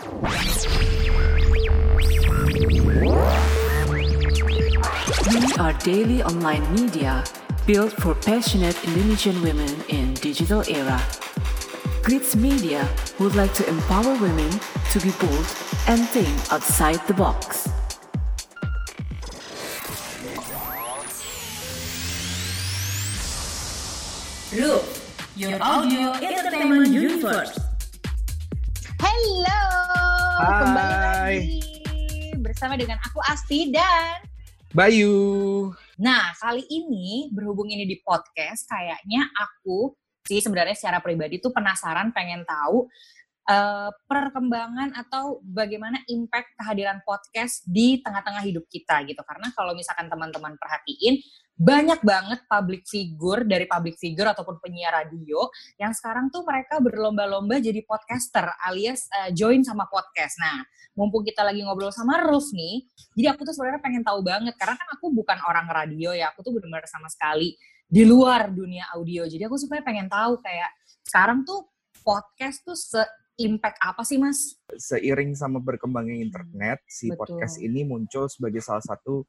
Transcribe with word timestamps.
We 0.00 0.06
are 5.58 5.72
daily 5.82 6.22
online 6.22 6.62
media 6.72 7.24
built 7.66 7.92
for 7.94 8.14
passionate 8.14 8.78
Indonesian 8.84 9.42
women 9.42 9.68
in 9.88 10.14
digital 10.14 10.62
era. 10.68 11.02
Glitz 12.06 12.36
Media 12.36 12.88
would 13.18 13.34
like 13.34 13.52
to 13.54 13.68
empower 13.68 14.14
women 14.22 14.48
to 14.92 15.00
be 15.00 15.10
bold 15.18 15.46
and 15.88 16.06
think 16.14 16.30
outside 16.52 17.04
the 17.08 17.14
box. 17.14 17.68
Look, 24.54 24.84
your 25.34 25.58
audio 25.60 26.12
entertainment 26.12 26.86
universe. 26.92 27.58
Hello, 29.00 29.46
Hai. 29.50 29.87
Kembali 30.38 30.94
lagi 31.02 32.30
bersama 32.38 32.78
dengan 32.78 32.94
aku 33.02 33.18
Asti 33.26 33.74
dan 33.74 34.22
Bayu. 34.70 35.74
Nah 35.98 36.30
kali 36.38 36.62
ini 36.70 37.26
berhubung 37.34 37.66
ini 37.66 37.82
di 37.82 37.98
podcast, 37.98 38.62
kayaknya 38.70 39.26
aku 39.34 39.98
sih 40.30 40.38
sebenarnya 40.38 40.78
secara 40.78 41.02
pribadi 41.02 41.42
tuh 41.42 41.50
penasaran 41.50 42.14
pengen 42.14 42.46
tahu 42.46 42.86
eh, 43.48 43.90
perkembangan 44.06 44.92
atau 44.92 45.40
bagaimana 45.42 46.04
impact 46.06 46.54
kehadiran 46.60 47.00
podcast 47.02 47.64
di 47.64 47.98
tengah-tengah 48.04 48.44
hidup 48.44 48.68
kita 48.68 49.02
gitu. 49.08 49.20
Karena 49.24 49.48
kalau 49.56 49.72
misalkan 49.72 50.12
teman-teman 50.12 50.54
perhatiin 50.60 51.18
banyak 51.58 51.98
banget 52.06 52.46
public 52.46 52.86
figure 52.86 53.42
dari 53.42 53.66
public 53.66 53.98
figure 53.98 54.30
ataupun 54.30 54.62
penyiar 54.62 54.94
radio 54.94 55.50
yang 55.74 55.90
sekarang 55.90 56.30
tuh 56.30 56.46
mereka 56.46 56.78
berlomba-lomba 56.78 57.58
jadi 57.58 57.82
podcaster 57.82 58.46
alias 58.62 59.10
eh, 59.10 59.34
join 59.34 59.66
sama 59.66 59.90
podcast. 59.90 60.38
Nah, 60.38 60.62
mumpung 60.94 61.26
kita 61.26 61.42
lagi 61.42 61.66
ngobrol 61.66 61.90
sama 61.90 62.22
Ruf 62.22 62.54
nih, 62.54 62.86
jadi 63.18 63.34
aku 63.34 63.42
tuh 63.42 63.58
sebenarnya 63.58 63.82
pengen 63.82 64.06
tahu 64.06 64.22
banget 64.22 64.54
karena 64.54 64.78
kan 64.78 64.88
aku 64.94 65.10
bukan 65.10 65.38
orang 65.50 65.66
radio 65.66 66.14
ya, 66.14 66.30
aku 66.30 66.46
tuh 66.46 66.54
benar-benar 66.54 66.86
sama 66.86 67.10
sekali 67.10 67.58
di 67.90 68.06
luar 68.06 68.54
dunia 68.54 68.86
audio. 68.94 69.26
Jadi 69.26 69.42
aku 69.42 69.58
sebenarnya 69.58 69.86
pengen 69.88 70.06
tahu 70.06 70.38
kayak 70.38 70.70
sekarang 71.02 71.42
tuh 71.42 71.66
podcast 72.06 72.62
tuh 72.62 72.78
se-impact 73.38 73.78
apa 73.78 74.02
sih, 74.02 74.18
Mas? 74.18 74.58
Seiring 74.74 75.38
sama 75.38 75.62
berkembangnya 75.62 76.18
internet, 76.18 76.82
si 76.90 77.06
Betul. 77.06 77.22
podcast 77.22 77.62
ini 77.62 77.86
muncul 77.86 78.26
sebagai 78.26 78.58
salah 78.58 78.82
satu 78.82 79.22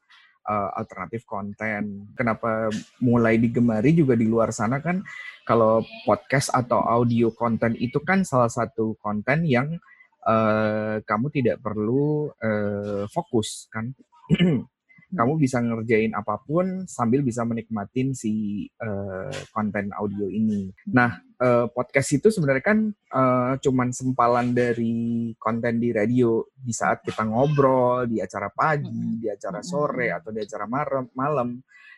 uh, 0.50 0.70
alternatif 0.74 1.22
konten. 1.22 2.10
Kenapa 2.18 2.74
mulai 2.98 3.38
digemari 3.38 3.94
juga 3.94 4.18
di 4.18 4.26
luar 4.26 4.50
sana 4.50 4.82
kan 4.82 5.06
kalau 5.46 5.86
podcast 6.02 6.50
atau 6.50 6.82
audio 6.82 7.30
konten 7.30 7.78
itu 7.78 8.02
kan 8.02 8.26
salah 8.26 8.50
satu 8.50 8.98
konten 8.98 9.46
yang 9.46 9.78
uh, 10.26 10.98
kamu 11.06 11.30
tidak 11.30 11.62
perlu 11.62 12.34
uh, 12.34 13.06
fokus 13.14 13.70
kan. 13.70 13.94
kamu 15.10 15.42
bisa 15.42 15.58
ngerjain 15.58 16.14
apa 16.14 16.38
pun 16.38 16.86
sambil 16.86 17.26
bisa 17.26 17.42
menikmatin 17.42 18.14
si 18.14 18.64
uh, 18.78 19.30
konten 19.50 19.90
audio 19.90 20.30
ini. 20.30 20.70
Nah, 20.94 21.18
uh, 21.42 21.66
podcast 21.66 22.14
itu 22.14 22.30
sebenarnya 22.30 22.64
kan 22.64 22.78
uh, 23.10 23.54
cuman 23.58 23.90
sempalan 23.90 24.54
dari 24.54 25.30
konten 25.34 25.82
di 25.82 25.90
radio 25.90 26.46
di 26.54 26.70
saat 26.70 27.02
kita 27.02 27.26
ngobrol 27.26 28.06
di 28.06 28.22
acara 28.22 28.48
pagi, 28.54 28.90
Mm-mm. 28.90 29.18
di 29.18 29.26
acara 29.26 29.60
sore 29.66 30.14
atau 30.14 30.30
di 30.30 30.40
acara 30.46 30.70
malam, 30.70 31.04
malam 31.12 31.48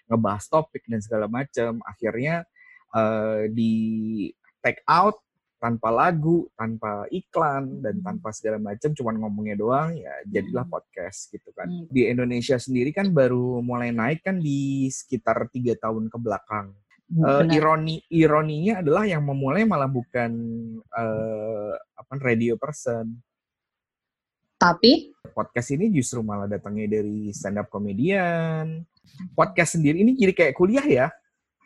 ngebahas 0.08 0.44
topik 0.48 0.88
dan 0.88 1.04
segala 1.04 1.28
macam. 1.28 1.84
Akhirnya 1.84 2.48
uh, 2.96 3.44
di 3.52 3.72
take 4.64 4.80
out 4.88 5.20
tanpa 5.62 5.94
lagu, 5.94 6.50
tanpa 6.58 7.06
iklan 7.14 7.78
dan 7.78 8.02
Mm. 8.02 8.04
tanpa 8.04 8.34
segala 8.34 8.58
macam, 8.58 8.90
cuman 8.90 9.14
ngomongnya 9.22 9.54
doang 9.54 9.94
ya 9.94 10.10
jadilah 10.26 10.66
Mm. 10.66 10.74
podcast 10.74 11.30
gitu 11.30 11.54
kan. 11.54 11.70
Mm. 11.70 11.86
Di 11.86 12.02
Indonesia 12.10 12.58
sendiri 12.58 12.90
kan 12.90 13.14
baru 13.14 13.62
mulai 13.62 13.94
naik 13.94 14.26
kan 14.26 14.42
di 14.42 14.90
sekitar 14.90 15.46
tiga 15.54 15.78
tahun 15.78 16.10
ke 16.10 16.18
belakang. 16.18 16.74
Benar. 17.12 17.44
ironi 17.52 18.00
ironinya 18.08 18.80
adalah 18.80 19.04
yang 19.04 19.20
memulai 19.20 19.68
malah 19.68 19.84
bukan 19.84 20.32
eh, 20.80 21.72
apa 21.76 22.12
radio 22.16 22.56
person. 22.56 23.20
Tapi 24.56 25.12
Podcast 25.32 25.72
ini 25.76 25.92
justru 25.92 26.20
malah 26.24 26.48
datangnya 26.48 26.98
dari 27.00 27.28
stand 27.36 27.60
up 27.60 27.68
comedian. 27.68 28.80
Podcast 29.36 29.76
sendiri 29.76 30.00
ini 30.00 30.16
jadi 30.16 30.32
kayak 30.32 30.54
kuliah 30.56 30.84
ya. 30.84 31.06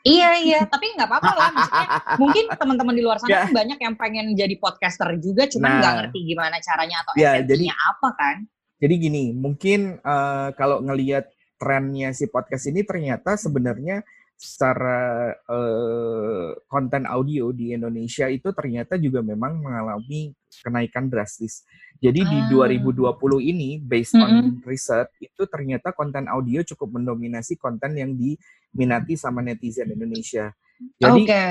Iya 0.07 0.31
iya, 0.39 0.61
tapi 0.71 0.95
nggak 0.95 1.09
apa-apa 1.11 1.33
lah. 1.35 1.51
Maksudnya 1.51 1.89
mungkin 2.23 2.45
teman-teman 2.55 2.95
di 2.95 3.03
luar 3.03 3.19
sana 3.19 3.43
kan 3.45 3.53
banyak 3.53 3.79
yang 3.83 3.95
pengen 3.99 4.27
jadi 4.33 4.55
podcaster 4.57 5.11
juga, 5.19 5.51
cuman 5.51 5.67
Nah. 5.67 5.79
nggak 5.83 5.95
ngerti 5.99 6.19
gimana 6.23 6.57
caranya 6.63 6.97
atau 7.03 7.13
Ya, 7.19 7.35
esensinya 7.43 7.75
apa 7.75 8.09
kan? 8.15 8.37
Jadi 8.79 8.95
gini, 8.97 9.25
mungkin 9.35 9.99
eh, 9.99 10.49
kalau 10.55 10.79
ngelihat 10.81 11.27
trennya 11.57 12.13
si 12.13 12.29
podcast 12.29 12.69
ini 12.69 12.85
ternyata 12.85 13.35
sebenarnya 13.35 14.05
secara 14.37 15.33
eh, 15.33 16.51
konten 16.69 17.09
audio 17.09 17.51
di 17.51 17.73
Indonesia 17.73 18.29
itu 18.29 18.53
ternyata 18.53 19.01
juga 19.01 19.25
memang 19.25 19.65
mengalami 19.65 20.37
kenaikan 20.61 21.09
drastis. 21.09 21.65
Jadi 21.97 22.21
di 22.23 22.39
Ah. 22.45 22.49
2020 22.69 23.41
ini 23.41 23.81
based 23.81 24.13
on 24.21 24.61
research 24.69 25.17
itu 25.19 25.43
ternyata 25.49 25.97
konten 25.97 26.29
audio 26.29 26.61
cukup 26.61 27.01
mendominasi 27.01 27.57
konten 27.57 27.97
yang 27.97 28.13
diminati 28.13 29.17
sama 29.17 29.41
netizen 29.41 29.89
Indonesia. 29.89 30.53
Jadi 31.01 31.23
Oke. 31.25 31.43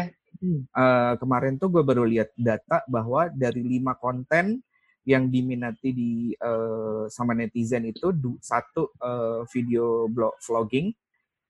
eh, 0.77 1.13
kemarin 1.17 1.57
tuh 1.57 1.73
gue 1.73 1.81
baru 1.81 2.05
lihat 2.05 2.29
data 2.37 2.85
bahwa 2.85 3.25
dari 3.33 3.65
lima 3.65 3.97
konten 3.97 4.61
yang 5.05 5.29
diminati 5.29 5.89
di 5.89 6.11
eh, 6.33 7.03
sama 7.09 7.33
netizen 7.33 7.89
itu 7.89 8.13
du- 8.13 8.37
satu 8.37 8.93
eh, 9.01 9.41
video 9.49 10.05
blog 10.05 10.37
vlogging, 10.41 10.93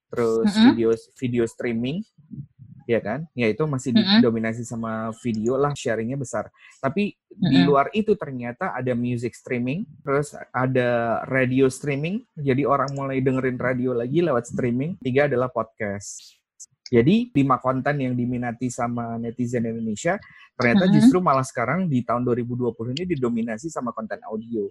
terus 0.09 0.49
Mm-mm. 0.53 0.65
video 0.71 0.89
video 1.17 1.43
streaming, 1.49 2.01
ya 2.85 3.01
kan? 3.01 3.25
Ya 3.33 3.49
itu 3.49 3.65
masih 3.65 3.93
Mm-mm. 3.93 4.21
didominasi 4.21 4.61
sama 4.63 5.11
video 5.21 5.57
lah, 5.57 5.73
sharingnya 5.73 6.17
besar. 6.17 6.49
Tapi 6.79 7.17
di 7.29 7.57
Mm-mm. 7.61 7.67
luar 7.67 7.87
itu 7.91 8.13
ternyata 8.15 8.71
ada 8.71 8.93
music 8.93 9.35
streaming, 9.35 9.83
terus 10.05 10.33
ada 10.53 11.21
radio 11.27 11.67
streaming. 11.67 12.23
Jadi 12.37 12.63
orang 12.63 12.93
mulai 12.93 13.19
dengerin 13.19 13.59
radio 13.59 13.91
lagi 13.97 14.21
lewat 14.21 14.49
streaming. 14.49 14.97
Tiga 15.01 15.27
adalah 15.27 15.49
podcast. 15.49 16.37
Jadi 16.85 17.33
lima 17.33 17.57
konten 17.57 17.97
yang 17.97 18.13
diminati 18.13 18.69
sama 18.69 19.17
netizen 19.17 19.65
Indonesia 19.65 20.21
ternyata 20.55 20.87
Mm-mm. 20.87 20.95
justru 20.95 21.17
malah 21.19 21.43
sekarang 21.43 21.89
di 21.89 22.05
tahun 22.05 22.23
2020 22.23 22.95
ini 22.95 23.03
didominasi 23.09 23.67
sama 23.73 23.91
konten 23.91 24.21
audio. 24.23 24.69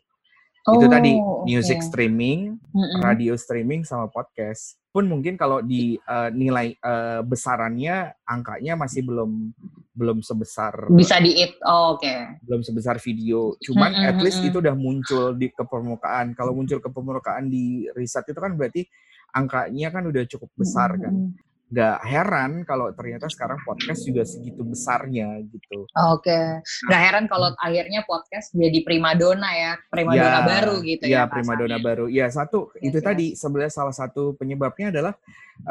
Itu 0.64 0.86
tadi 0.88 1.12
Oh, 1.20 1.44
music 1.44 1.84
oke. 1.84 1.86
streaming, 1.92 2.56
Mm-mm. 2.72 3.00
radio 3.04 3.36
streaming 3.36 3.84
sama 3.84 4.08
podcast. 4.08 4.80
Pun 4.88 5.04
mungkin 5.04 5.36
kalau 5.36 5.60
di 5.60 6.00
eh, 6.00 6.30
nilai 6.32 6.72
eh, 6.72 7.20
besarannya 7.20 8.16
angkanya 8.24 8.72
masih 8.80 9.04
belum 9.04 9.52
belum 9.94 10.24
sebesar 10.24 10.88
bisa 10.90 11.20
di. 11.20 11.36
Oh, 11.62 11.94
Oke. 11.94 12.40
belum 12.42 12.64
sebesar 12.64 12.96
video. 12.98 13.54
Cuman 13.60 13.92
Mm-mm, 13.92 14.08
at 14.08 14.18
least 14.24 14.40
itu 14.40 14.58
udah 14.58 14.72
muncul 14.74 15.36
di 15.36 15.52
ke 15.52 15.62
permukaan. 15.68 16.32
Kalau 16.32 16.56
muncul 16.56 16.80
ke 16.80 16.88
permukaan 16.88 17.46
di 17.52 17.84
riset 17.92 18.24
itu 18.26 18.40
kan 18.40 18.56
berarti 18.56 18.88
angkanya 19.36 19.92
kan 19.92 20.02
udah 20.08 20.24
cukup 20.30 20.50
besar 20.56 20.96
kan. 20.96 21.34
Mm-mm. 21.64 21.74
Gak 21.74 21.98
heran 22.04 22.50
kalau 22.68 22.92
ternyata 22.92 23.26
sekarang 23.32 23.58
podcast 23.64 24.04
juga 24.04 24.22
segitu 24.28 24.60
besarnya 24.62 25.40
gitu. 25.48 25.88
Oke. 26.12 26.60
Nggak 26.60 27.02
heran 27.02 27.24
kalau 27.26 27.48
akhirnya 27.56 28.04
podcast 28.04 28.52
jadi 28.52 28.84
primadona 28.84 29.50
ya, 29.56 29.72
primadona 29.88 30.40
baru 30.44 30.74
gitu 30.84 31.04
ya. 31.08 31.24
Ya, 31.24 31.30
primadona 31.30 31.76
baru. 31.80 32.04
Ya, 32.12 32.26
satu 32.28 32.68
Yes, 32.78 32.92
itu 32.92 32.98
yes. 33.00 33.06
tadi 33.06 33.26
sebenarnya 33.34 33.72
salah 33.72 33.94
satu 33.96 34.36
penyebabnya 34.36 34.92
adalah 34.92 35.12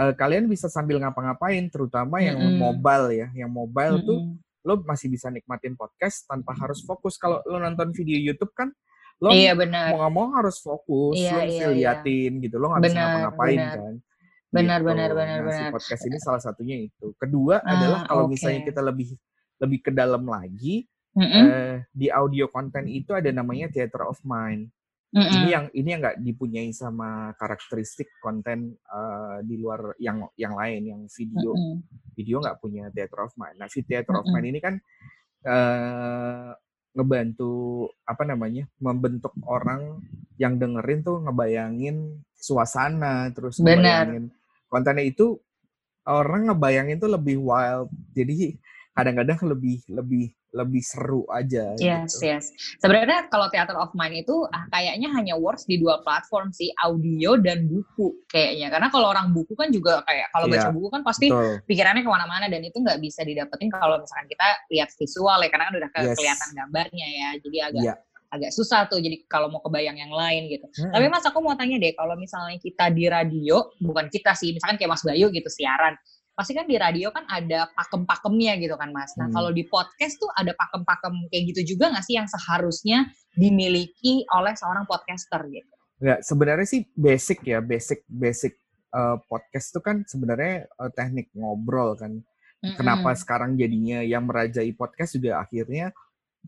eh, 0.02 0.14
kalian 0.18 0.50
bisa 0.50 0.68
sambil 0.68 0.98
ngapa-ngapain 0.98 1.70
terutama 1.70 2.20
yang 2.20 2.42
Mm-mm. 2.42 2.58
mobile 2.58 3.08
ya. 3.14 3.28
Yang 3.38 3.52
mobile 3.54 3.96
tuh 4.02 4.20
Mm-mm. 4.20 4.68
lo 4.68 4.74
masih 4.84 5.08
bisa 5.12 5.28
nikmatin 5.30 5.78
podcast 5.78 6.26
tanpa 6.26 6.58
harus 6.58 6.82
fokus. 6.84 7.16
Kalau 7.22 7.40
lo 7.46 7.60
nonton 7.62 7.94
video 7.94 8.18
YouTube 8.18 8.52
kan 8.58 8.74
lo 9.22 9.30
Iya 9.32 9.54
mau 9.56 10.04
nggak 10.04 10.12
mau 10.12 10.28
harus 10.36 10.60
fokus, 10.60 11.16
Iya, 11.16 11.32
lo 11.32 11.40
mesti 11.46 11.56
iya, 11.56 11.68
iya. 11.70 11.76
liatin 11.96 12.32
gitu, 12.44 12.56
lo 12.60 12.74
nggak 12.74 12.82
bisa 12.84 12.98
ngapa-ngapain 12.98 13.60
kan. 13.62 13.94
Benar, 14.54 14.80
Gitu. 14.80 14.88
benar, 14.94 15.10
benar, 15.18 15.40
Nah, 15.42 15.50
si 15.50 15.62
benar. 15.66 15.72
podcast 15.74 16.04
ini 16.06 16.18
salah 16.22 16.42
satunya 16.42 16.78
itu. 16.78 17.08
Kedua 17.18 17.58
Ah, 17.60 17.74
adalah 17.74 18.00
kalau 18.06 18.30
misalnya 18.30 18.62
oke. 18.62 18.68
kita 18.70 18.82
lebih 18.86 19.10
lebih 19.58 19.80
ke 19.82 19.92
dalam 19.92 20.24
lagi, 20.30 20.86
Mm-mm. 21.18 21.46
eh, 21.50 21.76
di 21.90 22.08
audio 22.14 22.46
konten 22.48 22.86
itu 22.86 23.18
ada 23.18 23.34
namanya 23.34 23.68
theater 23.74 24.06
of 24.06 24.22
mind. 24.22 24.70
Mm-mm. 25.14 25.30
Ini 25.30 25.48
yang 25.50 25.66
ini 25.74 25.88
yang 25.94 26.02
nggak 26.02 26.20
dipunyai 26.22 26.70
sama 26.74 27.34
karakteristik 27.38 28.14
konten 28.22 28.78
eh, 28.78 29.38
di 29.42 29.58
luar 29.58 29.98
yang 29.98 30.26
yang 30.38 30.54
lain, 30.54 30.82
yang 30.86 31.02
video 31.10 31.54
Mm-mm. 31.58 31.78
video 32.14 32.38
nggak 32.38 32.58
punya 32.62 32.94
theater 32.94 33.26
of 33.26 33.34
mind. 33.34 33.58
Nah, 33.58 33.70
si 33.70 33.82
theater 33.82 34.22
of 34.22 34.26
Mm-mm. 34.26 34.34
mind 34.38 34.48
ini 34.54 34.60
kan 34.62 34.76
eh, 35.44 36.50
ngebantu 36.94 37.90
apa 38.06 38.22
namanya 38.22 38.70
membentuk 38.78 39.34
orang 39.50 39.98
yang 40.38 40.62
dengerin 40.62 41.02
tuh 41.02 41.26
ngebayangin 41.26 42.22
suasana 42.38 43.34
terus 43.34 43.58
ngebayangin 43.58 44.30
kontennya 44.74 45.06
itu 45.06 45.38
orang 46.10 46.50
ngebayangin 46.50 46.98
tuh 46.98 47.14
lebih 47.14 47.38
wild 47.38 47.94
jadi 48.18 48.58
kadang-kadang 48.98 49.38
lebih 49.54 49.82
lebih 49.90 50.34
lebih 50.54 50.84
seru 50.86 51.26
aja. 51.34 51.74
Yes, 51.82 52.22
gitu. 52.22 52.30
yes. 52.30 52.54
Sebenarnya 52.78 53.26
kalau 53.34 53.50
Theater 53.50 53.74
of 53.74 53.90
Mind 53.98 54.22
itu 54.22 54.46
ah, 54.54 54.70
kayaknya 54.70 55.10
hanya 55.18 55.34
works 55.34 55.66
di 55.66 55.82
dua 55.82 56.06
platform 56.06 56.54
sih, 56.54 56.70
audio 56.86 57.42
dan 57.42 57.66
buku 57.66 58.14
kayaknya. 58.30 58.70
Karena 58.70 58.94
kalau 58.94 59.10
orang 59.10 59.34
buku 59.34 59.58
kan 59.58 59.74
juga 59.74 60.06
kayak 60.06 60.30
kalau 60.30 60.46
baca 60.46 60.70
Iya, 60.70 60.74
buku 60.78 60.88
kan 60.94 61.02
pasti 61.02 61.34
Betul. 61.34 61.66
pikirannya 61.66 62.06
ke 62.06 62.12
mana-mana 62.14 62.46
dan 62.46 62.62
itu 62.62 62.78
nggak 62.78 63.02
bisa 63.02 63.26
didapetin 63.26 63.74
kalau 63.74 63.98
misalkan 63.98 64.30
kita 64.30 64.48
lihat 64.70 64.90
visual 64.94 65.38
ya 65.42 65.50
karena 65.50 65.66
kan 65.66 65.76
udah 65.82 65.90
Yes. 65.90 66.18
kelihatan 66.22 66.50
gambarnya 66.54 67.08
ya. 67.10 67.30
Jadi 67.42 67.58
agak 67.58 67.82
Iya. 67.82 67.96
Agak 68.34 68.50
susah 68.50 68.90
tuh. 68.90 68.98
Jadi 68.98 69.30
kalau 69.30 69.54
mau 69.54 69.62
kebayang 69.62 69.96
yang 69.96 70.10
lain 70.10 70.50
gitu. 70.50 70.66
Mm-mm. 70.66 70.90
Tapi 70.90 71.06
Mas 71.14 71.26
aku 71.30 71.40
mau 71.40 71.54
tanya 71.54 71.78
deh, 71.78 71.94
kalau 71.94 72.18
misalnya 72.18 72.58
kita 72.58 72.90
di 72.90 73.06
radio, 73.06 73.70
bukan 73.78 74.10
kita 74.10 74.34
sih, 74.34 74.58
misalkan 74.58 74.82
kayak 74.82 74.98
Mas 74.98 75.06
Bayu 75.06 75.30
gitu 75.30 75.50
siaran, 75.54 75.94
pasti 76.34 76.58
kan 76.58 76.66
di 76.66 76.82
radio 76.82 77.14
kan 77.14 77.30
ada 77.30 77.70
pakem-pakemnya 77.78 78.58
gitu 78.58 78.74
kan 78.74 78.90
Mas. 78.90 79.14
Nah 79.22 79.30
Hmm. 79.30 79.38
kalau 79.38 79.54
di 79.54 79.70
podcast 79.70 80.18
tuh 80.18 80.34
ada 80.34 80.50
pakem-pakem 80.58 81.14
kayak 81.30 81.44
gitu 81.54 81.78
juga 81.78 81.94
nggak 81.94 82.06
sih 82.10 82.18
yang 82.18 82.26
seharusnya 82.26 83.06
dimiliki 83.38 84.26
oleh 84.34 84.58
seorang 84.58 84.90
podcaster 84.90 85.46
gitu? 85.54 85.74
Nggak, 86.02 86.20
sebenarnya 86.26 86.68
sih 86.68 86.82
basic 86.98 87.40
ya, 87.46 87.62
basic 87.62 88.02
basic 88.10 88.58
uh, 88.92 89.22
podcast 89.30 89.72
itu 89.72 89.80
kan 89.80 90.02
sebenarnya 90.10 90.66
uh, 90.82 90.90
teknik 90.90 91.30
ngobrol 91.38 91.94
kan. 91.94 92.18
Kenapa 92.64 93.12
Mm-mm. 93.12 93.20
sekarang 93.20 93.52
jadinya 93.60 94.00
yang 94.00 94.24
merajai 94.24 94.72
podcast 94.72 95.20
juga 95.20 95.44
akhirnya 95.44 95.92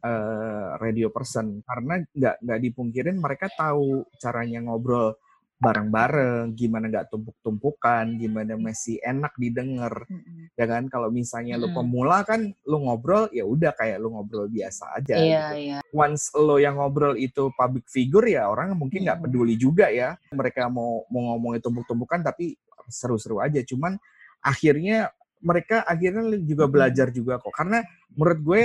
uh, 0.04 0.76
radio 0.82 1.08
person 1.14 1.64
karena 1.64 2.04
nggak 2.12 2.36
nggak 2.44 2.60
dipungkirin 2.66 3.18
mereka 3.22 3.48
tahu 3.54 4.04
caranya 4.20 4.66
ngobrol 4.66 5.16
bareng-bareng, 5.56 6.52
gimana 6.52 6.92
nggak 6.92 7.08
tumpuk-tumpukan, 7.16 8.20
gimana 8.20 8.60
masih 8.60 9.00
enak 9.00 9.32
didengar, 9.40 10.04
Mm-mm. 10.12 10.52
ya 10.52 10.68
kan? 10.68 10.92
Kalau 10.92 11.08
misalnya 11.08 11.56
lu 11.56 11.72
Mm-mm. 11.72 11.80
pemula 11.80 12.28
kan, 12.28 12.52
lu 12.68 12.78
ngobrol 12.84 13.32
ya 13.32 13.48
udah 13.48 13.72
kayak 13.72 14.04
lu 14.04 14.12
ngobrol 14.12 14.52
biasa 14.52 15.00
aja. 15.00 15.16
Iya 15.16 15.44
gitu. 15.56 15.60
iya. 15.64 15.80
once 15.96 16.28
lo 16.36 16.60
yang 16.60 16.76
ngobrol 16.76 17.16
itu 17.16 17.48
public 17.56 17.88
figure 17.88 18.28
ya 18.28 18.52
orang 18.52 18.76
mungkin 18.76 19.08
nggak 19.08 19.16
Hmm. 19.24 19.26
peduli 19.32 19.56
juga 19.56 19.88
ya 19.88 20.20
mereka 20.36 20.68
mau 20.68 21.08
mau 21.08 21.34
ngomongin 21.34 21.64
tumpuk-tumpukan 21.64 22.20
tapi 22.20 22.60
seru-seru 22.92 23.40
aja 23.40 23.64
cuman 23.64 23.96
akhirnya 24.44 25.16
mereka 25.44 25.84
akhirnya 25.84 26.24
juga 26.42 26.66
belajar 26.70 27.12
juga 27.12 27.42
kok. 27.42 27.52
Karena 27.52 27.84
menurut 28.16 28.40
gue 28.42 28.62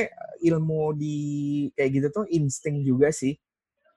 ilmu 0.46 0.94
di 0.94 1.16
kayak 1.74 1.90
gitu 1.90 2.06
tuh 2.22 2.24
insting 2.30 2.86
juga 2.86 3.10
sih. 3.10 3.34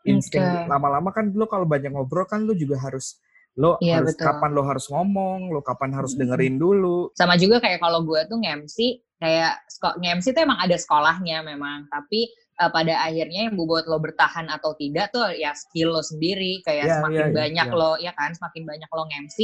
Insting 0.04 0.44
Oke. 0.44 0.68
lama-lama 0.68 1.16
kan 1.16 1.32
lo 1.32 1.48
kalau 1.48 1.64
banyak 1.64 1.96
ngobrol 1.96 2.28
kan 2.28 2.44
lo 2.44 2.52
juga 2.52 2.76
harus 2.82 3.20
lo 3.54 3.78
Iya, 3.80 4.02
harus 4.02 4.18
betul. 4.18 4.26
kapan 4.26 4.52
lo 4.52 4.64
harus 4.66 4.86
ngomong 4.90 5.54
lo 5.54 5.62
kapan 5.62 5.94
harus 5.94 6.18
dengerin 6.18 6.58
dulu. 6.58 7.14
Sama 7.14 7.38
juga 7.40 7.62
kayak 7.62 7.80
kalau 7.80 8.04
gue 8.04 8.20
tuh 8.28 8.42
nge-MC, 8.42 8.78
kayak 9.22 9.62
nge-MC 10.02 10.26
tuh 10.34 10.42
emang 10.44 10.60
ada 10.60 10.76
sekolahnya 10.76 11.46
memang, 11.46 11.88
tapi 11.88 12.34
eh, 12.64 12.72
pada 12.72 12.94
akhirnya 13.04 13.52
yang 13.52 13.56
buat 13.60 13.84
lo 13.86 14.00
bertahan 14.00 14.48
atau 14.48 14.72
tidak 14.80 15.12
tuh 15.12 15.28
ya 15.36 15.52
skill 15.52 15.92
lo 15.92 16.02
sendiri, 16.02 16.64
kayak 16.64 16.88
Iya, 16.88 16.94
semakin 17.00 17.20
iya, 17.20 17.28
iya, 17.28 17.36
banyak 17.36 17.68
iya. 17.70 17.78
lo, 17.78 17.92
ya 18.00 18.12
kan, 18.16 18.32
semakin 18.32 18.64
banyak 18.64 18.90
lo 18.90 19.04
nge-MC, 19.12 19.38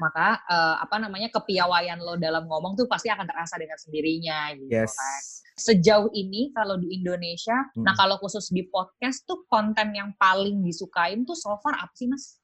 maka 0.00 0.40
eh, 0.48 0.76
apa 0.80 0.96
namanya 0.98 1.28
kepiawaian 1.30 2.00
lo 2.00 2.16
dalam 2.16 2.48
ngomong 2.48 2.74
tuh 2.74 2.88
pasti 2.88 3.12
akan 3.12 3.28
terasa 3.28 3.60
dengan 3.60 3.76
sendirinya 3.76 4.56
gitu 4.56 4.72
yes 4.72 4.96
kan. 4.96 5.20
Sejauh 5.52 6.08
ini 6.16 6.48
kalau 6.56 6.80
di 6.80 6.96
Indonesia, 6.96 7.54
Hmm. 7.76 7.84
nah 7.84 7.92
kalau 7.92 8.16
khusus 8.16 8.48
di 8.50 8.64
podcast 8.66 9.22
tuh 9.28 9.44
konten 9.46 9.92
yang 9.92 10.10
paling 10.16 10.64
disukain 10.64 11.22
tuh 11.22 11.36
so 11.36 11.52
far 11.60 11.76
apa 11.76 11.92
sih 11.92 12.08
mas? 12.08 12.41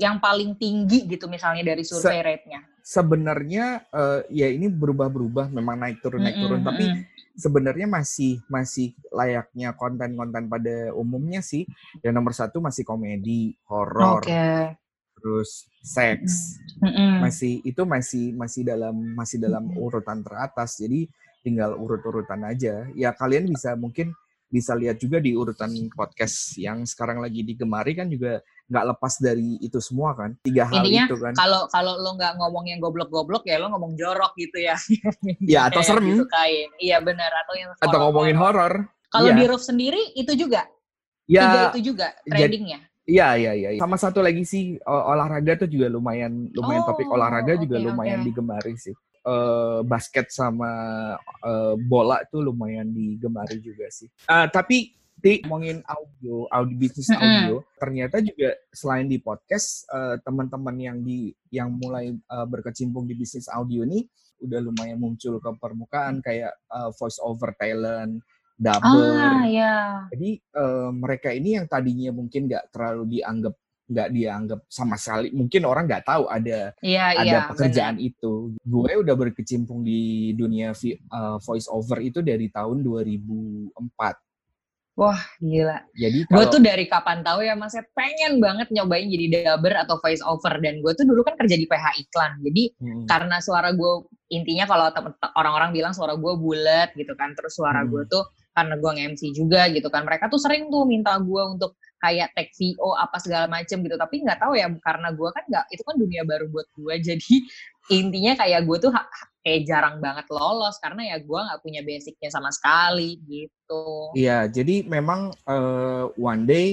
Yang 0.00 0.16
paling 0.18 0.50
tinggi 0.58 1.06
gitu 1.06 1.30
misalnya 1.30 1.62
dari 1.74 1.82
survei 1.86 2.20
rate-nya. 2.22 2.60
sebenarnya 2.84 3.88
eh, 3.88 4.20
ya 4.28 4.52
ini 4.52 4.68
berubah-berubah 4.68 5.48
memang 5.48 5.80
naik 5.80 6.04
turun 6.04 6.20
naik 6.20 6.36
turun 6.36 6.60
Mm-mm, 6.60 6.68
tapi 6.68 6.84
mm-mm. 6.84 7.32
sebenarnya 7.32 7.88
masih 7.88 8.44
masih 8.52 8.92
layaknya 9.08 9.72
konten-konten 9.72 10.52
pada 10.52 10.92
umumnya 10.92 11.40
sih 11.40 11.64
yang 12.04 12.12
nomor 12.12 12.36
satu 12.36 12.60
masih 12.60 12.84
komedi 12.84 13.56
horor 13.72 14.20
Oke. 14.20 14.76
terus 15.16 15.64
seks 15.80 16.60
Mm-mm. 16.84 17.24
masih 17.24 17.64
itu 17.64 17.82
masih 17.88 18.36
masih 18.36 18.68
dalam 18.68 18.92
masih 19.16 19.40
dalam 19.40 19.64
urutan 19.80 20.20
teratas 20.20 20.76
jadi 20.76 21.08
tinggal 21.40 21.80
urut-urutan 21.80 22.44
aja 22.44 22.84
ya 22.92 23.16
kalian 23.16 23.48
bisa 23.48 23.72
mungkin 23.80 24.12
bisa 24.52 24.76
lihat 24.76 25.00
juga 25.00 25.18
di 25.24 25.32
urutan 25.32 25.72
podcast 25.90 26.60
yang 26.60 26.84
sekarang 26.84 27.18
lagi 27.24 27.42
digemari 27.42 27.96
kan 27.96 28.12
juga 28.12 28.44
nggak 28.64 28.84
lepas 28.90 29.20
dari 29.20 29.60
itu 29.60 29.76
semua 29.76 30.16
kan 30.16 30.32
tiga 30.40 30.64
hal 30.64 30.80
Intinya, 30.80 31.04
itu 31.04 31.16
kan 31.20 31.32
Kalau 31.36 31.68
kalau 31.68 32.00
lo 32.00 32.16
nggak 32.16 32.32
ngomong 32.36 32.64
yang 32.64 32.80
goblok-goblok 32.80 33.44
ya 33.44 33.60
lo 33.60 33.68
ngomong 33.68 33.92
jorok 33.92 34.32
gitu 34.34 34.56
ya. 34.56 34.72
Ya, 35.52 35.68
atau 35.68 35.84
serem. 35.84 36.04
disukain. 36.08 36.72
Iya 36.80 36.98
benar 36.98 37.28
atau 37.44 37.54
yang 37.54 37.70
atau 37.76 37.98
ngomongin 38.08 38.34
horor 38.34 38.88
Kalau 39.08 39.30
Iya. 39.30 39.36
di 39.36 39.44
Roof 39.46 39.62
sendiri 39.62 40.00
itu 40.12 40.32
juga 40.34 40.64
tiga 41.24 41.44
ya 41.44 41.68
itu 41.70 41.92
juga 41.92 42.12
jadi- 42.24 42.48
trendingnya. 42.48 42.80
Iya, 43.04 43.28
iya, 43.36 43.52
iya. 43.52 43.68
Sama 43.76 44.00
satu 44.00 44.24
lagi 44.24 44.42
sih 44.42 44.80
olahraga 44.82 45.60
tuh 45.60 45.68
juga 45.68 45.92
lumayan 45.92 46.48
lumayan 46.50 46.88
topik 46.88 47.04
Oh, 47.04 47.20
olahraga 47.20 47.52
juga 47.54 47.76
oke, 47.76 47.84
lumayan 47.84 48.24
oke. 48.24 48.26
digemari 48.26 48.74
sih. 48.80 48.96
Eh 49.20 49.80
basket 49.84 50.32
sama 50.32 50.72
eh, 51.44 51.74
bola 51.78 52.24
tuh 52.24 52.40
lumayan 52.40 52.88
digemari 52.88 53.60
juga 53.60 53.92
sih. 53.92 54.08
Eh, 54.08 54.46
tapi 54.48 54.96
di 55.24 55.40
ngomongin 55.40 55.80
audio, 55.88 56.44
audio 56.52 56.76
bisnis 56.76 57.08
Mm-mm. 57.08 57.24
audio, 57.24 57.54
ternyata 57.80 58.20
juga 58.20 58.52
selain 58.76 59.08
di 59.08 59.16
podcast 59.24 59.88
eh, 59.88 60.20
teman-teman 60.20 60.76
yang 60.76 61.00
di 61.00 61.32
yang 61.48 61.72
mulai 61.72 62.12
eh, 62.12 62.46
berkecimpung 62.46 63.08
di 63.08 63.16
bisnis 63.16 63.48
audio 63.48 63.88
ini 63.88 64.04
udah 64.44 64.60
lumayan 64.60 65.00
muncul 65.00 65.40
ke 65.40 65.50
permukaan 65.56 66.20
kayak 66.20 66.52
eh, 66.52 66.90
voice 67.00 67.16
over 67.24 67.56
talent, 67.56 68.20
dubber, 68.60 69.16
Ah 69.16 69.48
ya. 69.48 70.04
jadi 70.12 70.30
eh, 70.36 70.90
mereka 70.92 71.32
ini 71.32 71.56
yang 71.56 71.64
tadinya 71.72 72.12
mungkin 72.12 72.44
nggak 72.44 72.68
terlalu 72.68 73.16
dianggap 73.16 73.56
nggak 73.84 74.08
dianggap 74.16 74.60
sama 74.68 74.96
sekali, 75.00 75.28
mungkin 75.32 75.64
orang 75.64 75.84
nggak 75.84 76.08
tahu 76.08 76.24
ada 76.28 76.72
Iya 76.80 77.04
ada 77.20 77.24
iya. 77.24 77.40
pekerjaan 77.48 77.96
itu. 78.00 78.56
Gue 78.64 78.92
udah 78.96 79.12
berkecimpung 79.12 79.84
di 79.84 80.32
dunia 80.32 80.72
voice 81.44 81.68
over 81.68 82.00
itu 82.00 82.24
dari 82.24 82.48
tahun 82.48 82.80
2004. 82.80 83.72
Wah 84.94 85.18
gila. 85.42 85.82
Jadi 85.98 86.22
Gue 86.30 86.44
tuh 86.54 86.62
dari 86.62 86.86
kapan 86.86 87.26
tahu 87.26 87.42
ya 87.42 87.58
mas, 87.58 87.74
saya 87.74 87.82
pengen 87.98 88.38
banget 88.38 88.70
nyobain 88.70 89.10
jadi 89.10 89.26
dubber 89.42 89.74
atau 89.74 89.98
voice 89.98 90.22
over 90.22 90.54
dan 90.62 90.78
gue 90.78 90.92
tuh 90.94 91.02
dulu 91.02 91.26
kan 91.26 91.34
kerja 91.34 91.58
di 91.58 91.66
PH 91.66 91.98
iklan. 91.98 92.38
Jadi 92.46 92.62
Hmm, 92.78 93.02
karena 93.10 93.42
suara 93.42 93.74
gue 93.74 93.92
intinya 94.30 94.70
kalau 94.70 94.86
orang-orang 95.34 95.74
bilang 95.74 95.90
suara 95.90 96.14
gue 96.14 96.32
bulat 96.38 96.94
gitu 96.94 97.10
kan 97.18 97.34
terus 97.34 97.58
suara 97.58 97.82
Hmm. 97.82 97.90
gue 97.90 98.02
tuh 98.06 98.22
karena 98.54 98.78
gue 98.78 98.90
nge-MC 98.94 99.22
juga 99.34 99.66
gitu 99.66 99.90
kan 99.90 100.06
mereka 100.06 100.30
tuh 100.30 100.38
sering 100.38 100.70
tuh 100.70 100.86
minta 100.86 101.18
gue 101.18 101.42
untuk 101.42 101.74
kayak 101.98 102.30
tag 102.38 102.54
VO 102.54 102.94
apa 102.94 103.16
segala 103.18 103.50
macem 103.50 103.82
gitu 103.82 103.98
tapi 103.98 104.22
nggak 104.22 104.38
tahu 104.38 104.54
ya 104.54 104.70
karena 104.78 105.10
gue 105.10 105.28
kan 105.34 105.42
nggak 105.50 105.64
itu 105.74 105.82
kan 105.82 105.94
dunia 105.98 106.22
baru 106.22 106.46
buat 106.54 106.68
gue 106.70 106.94
jadi 107.10 107.34
intinya 107.92 108.32
kayak 108.38 108.64
gue 108.64 108.78
tuh 108.88 108.92
kayak 109.44 109.60
jarang 109.68 109.96
banget 110.00 110.24
lolos 110.32 110.80
karena 110.80 111.14
ya 111.14 111.16
gue 111.20 111.40
nggak 111.40 111.60
punya 111.60 111.84
basicnya 111.84 112.30
sama 112.32 112.48
sekali 112.48 113.20
gitu 113.28 114.14
Iya, 114.16 114.48
jadi 114.48 114.86
memang 114.88 115.34
eh, 115.34 116.04
one 116.16 116.42
day 116.48 116.68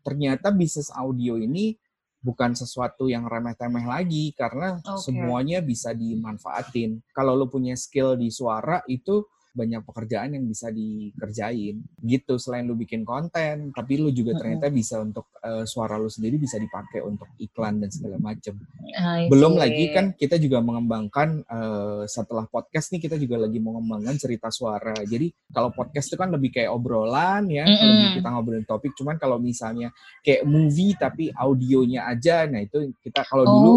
ternyata 0.00 0.48
bisnis 0.48 0.88
audio 0.94 1.36
ini 1.36 1.76
bukan 2.18 2.56
sesuatu 2.56 3.06
yang 3.06 3.28
remeh-temeh 3.28 3.84
lagi 3.86 4.34
karena 4.34 4.80
Oke. 4.82 5.04
semuanya 5.04 5.62
bisa 5.62 5.94
dimanfaatin. 5.94 6.98
Kalau 7.14 7.38
lo 7.38 7.46
punya 7.46 7.78
skill 7.78 8.18
di 8.18 8.32
suara 8.32 8.82
itu 8.90 9.22
banyak 9.58 9.82
pekerjaan 9.82 10.38
yang 10.38 10.46
bisa 10.46 10.70
dikerjain 10.70 11.82
gitu 11.98 12.38
selain 12.38 12.62
lu 12.62 12.74
bikin 12.74 13.02
konten 13.02 13.74
tapi 13.74 13.98
lu 13.98 14.10
juga 14.10 14.38
ternyata 14.38 14.70
bisa 14.70 15.02
untuk 15.02 15.34
eh, 15.40 15.64
suara 15.64 15.98
lu 15.98 16.06
sendiri 16.06 16.38
bisa 16.38 16.56
dipakai 16.56 17.02
untuk 17.02 17.26
iklan 17.36 17.82
dan 17.82 17.90
segala 17.90 18.22
macam 18.22 18.54
I 18.94 19.26
belum 19.26 19.52
see. 19.54 19.60
lagi 19.60 19.84
kan 19.90 20.06
kita 20.14 20.36
juga 20.36 20.60
mengembangkan 20.60 21.28
eh, 21.42 22.02
setelah 22.06 22.46
podcast 22.46 22.92
nih 22.92 23.00
kita 23.02 23.16
juga 23.16 23.40
lagi 23.40 23.58
mengembangkan 23.58 24.14
cerita 24.14 24.48
suara. 24.48 24.92
Jadi 25.02 25.32
kalau 25.48 25.72
podcast 25.72 26.12
itu 26.12 26.16
kan 26.16 26.28
lebih 26.28 26.52
kayak 26.52 26.68
obrolan 26.68 27.48
ya, 27.48 27.64
Mm-mm. 27.64 27.80
lebih 27.80 28.08
kita 28.20 28.28
ngobrolin 28.28 28.66
topik. 28.68 28.92
Cuman 28.92 29.16
kalau 29.16 29.40
misalnya 29.40 29.88
kayak 30.20 30.44
movie 30.44 30.92
tapi 30.94 31.32
audionya 31.32 32.04
aja, 32.06 32.44
nah 32.44 32.60
itu 32.60 32.92
kita 33.00 33.24
kalau 33.24 33.44
dulu 33.44 33.72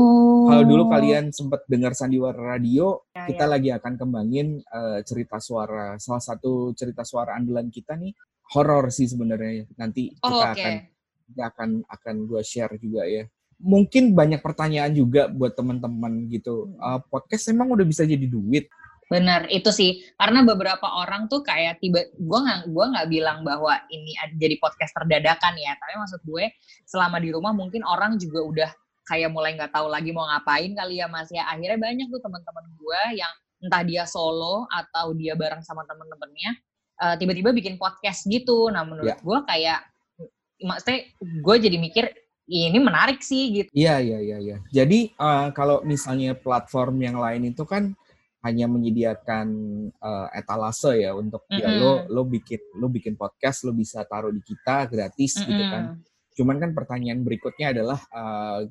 kalau 0.47 0.63
dulu 0.67 0.83
Oh. 0.83 0.89
kalian 0.89 1.29
sempat 1.31 1.63
dengar 1.69 1.93
sandiwara 1.93 2.57
radio, 2.57 2.99
Ya, 3.11 3.27
kita 3.27 3.45
ya. 3.45 3.51
lagi 3.51 3.69
akan 3.71 3.93
kembangin 3.95 4.47
eh, 4.59 4.99
cerita 5.03 5.37
suara. 5.37 5.70
Salah 5.97 6.23
satu 6.23 6.71
cerita 6.75 7.01
suara 7.03 7.35
andalan 7.35 7.71
kita 7.71 7.95
nih 7.95 8.11
horor 8.51 8.91
sih 8.91 9.07
sebenarnya. 9.07 9.67
Nanti 9.79 10.11
Oh, 10.21 10.29
kita 10.29 10.47
oke. 10.51 10.59
akan 10.59 10.73
kita 11.31 11.43
akan 11.55 11.69
akan 11.87 12.15
gue 12.27 12.41
share 12.43 12.75
juga 12.75 13.07
ya. 13.07 13.23
Mungkin 13.61 14.17
banyak 14.17 14.41
pertanyaan 14.41 14.91
juga 14.91 15.29
buat 15.29 15.53
teman-teman 15.53 16.25
gitu. 16.27 16.73
Eh, 16.75 16.99
podcast 17.07 17.45
emang 17.47 17.69
udah 17.71 17.85
bisa 17.85 18.03
jadi 18.03 18.25
duit? 18.25 18.67
Bener 19.11 19.43
itu 19.51 19.67
sih 19.75 20.07
karena 20.15 20.39
beberapa 20.39 20.87
orang 20.87 21.27
tuh 21.27 21.43
kayak 21.43 21.83
tiba 21.83 21.99
gue 22.15 22.39
nggak 22.47 22.71
gua 22.71 22.95
nggak 22.95 23.07
bilang 23.11 23.43
bahwa 23.43 23.75
ini 23.91 24.15
ad- 24.15 24.39
jadi 24.39 24.55
podcast 24.55 24.95
terdadakan 24.95 25.51
ya 25.59 25.75
tapi 25.75 25.99
maksud 25.99 26.23
gue 26.23 26.47
selama 26.87 27.19
di 27.19 27.27
rumah 27.35 27.51
mungkin 27.51 27.83
orang 27.83 28.15
juga 28.15 28.39
udah 28.39 28.71
kayak 29.03 29.27
mulai 29.35 29.59
nggak 29.59 29.75
tahu 29.75 29.91
lagi 29.91 30.15
mau 30.15 30.23
ngapain 30.31 30.71
kali 30.71 31.03
ya 31.03 31.11
mas 31.11 31.27
ya 31.27 31.43
akhirnya 31.43 31.75
banyak 31.75 32.07
tuh 32.07 32.23
teman-teman 32.23 32.65
gue 32.71 33.01
yang 33.19 33.33
entah 33.61 33.81
dia 33.85 34.03
solo 34.09 34.65
atau 34.67 35.13
dia 35.13 35.37
bareng 35.37 35.61
sama 35.61 35.85
temen-temennya 35.85 36.51
eh, 37.01 37.15
tiba-tiba 37.21 37.53
bikin 37.53 37.77
podcast 37.77 38.25
gitu. 38.25 38.67
Nah 38.73 38.81
menurut 38.85 39.13
Ya. 39.13 39.17
gue 39.21 39.37
kayak 39.47 39.79
maksudnya 40.61 40.99
gue 41.21 41.55
jadi 41.57 41.77
mikir 41.81 42.05
ini 42.51 42.77
menarik 42.83 43.23
sih 43.23 43.63
gitu. 43.63 43.69
Iya, 43.71 44.03
iya, 44.03 44.19
iya, 44.19 44.37
iya. 44.41 44.57
Jadi 44.73 45.13
eh, 45.13 45.47
kalau 45.55 45.81
misalnya 45.87 46.35
platform 46.35 46.99
yang 47.01 47.17
lain 47.21 47.53
itu 47.53 47.63
kan 47.63 47.93
hanya 48.41 48.65
menyediakan 48.65 49.47
eh, 49.93 50.27
etalase 50.41 50.97
ya 50.97 51.13
untuk 51.13 51.45
ya 51.47 51.69
Mm-mm. 51.69 51.79
lo 51.79 51.93
lo 52.09 52.21
bikin 52.25 52.57
lo 52.81 52.89
bikin 52.89 53.13
podcast 53.13 53.63
lo 53.63 53.71
bisa 53.71 54.01
taruh 54.09 54.33
di 54.33 54.41
kita 54.41 54.89
gratis 54.89 55.37
gitu 55.37 55.63
kan. 55.69 56.01
Cuman 56.31 56.57
kan 56.63 56.71
pertanyaan 56.71 57.27
berikutnya 57.27 57.75
adalah 57.75 57.99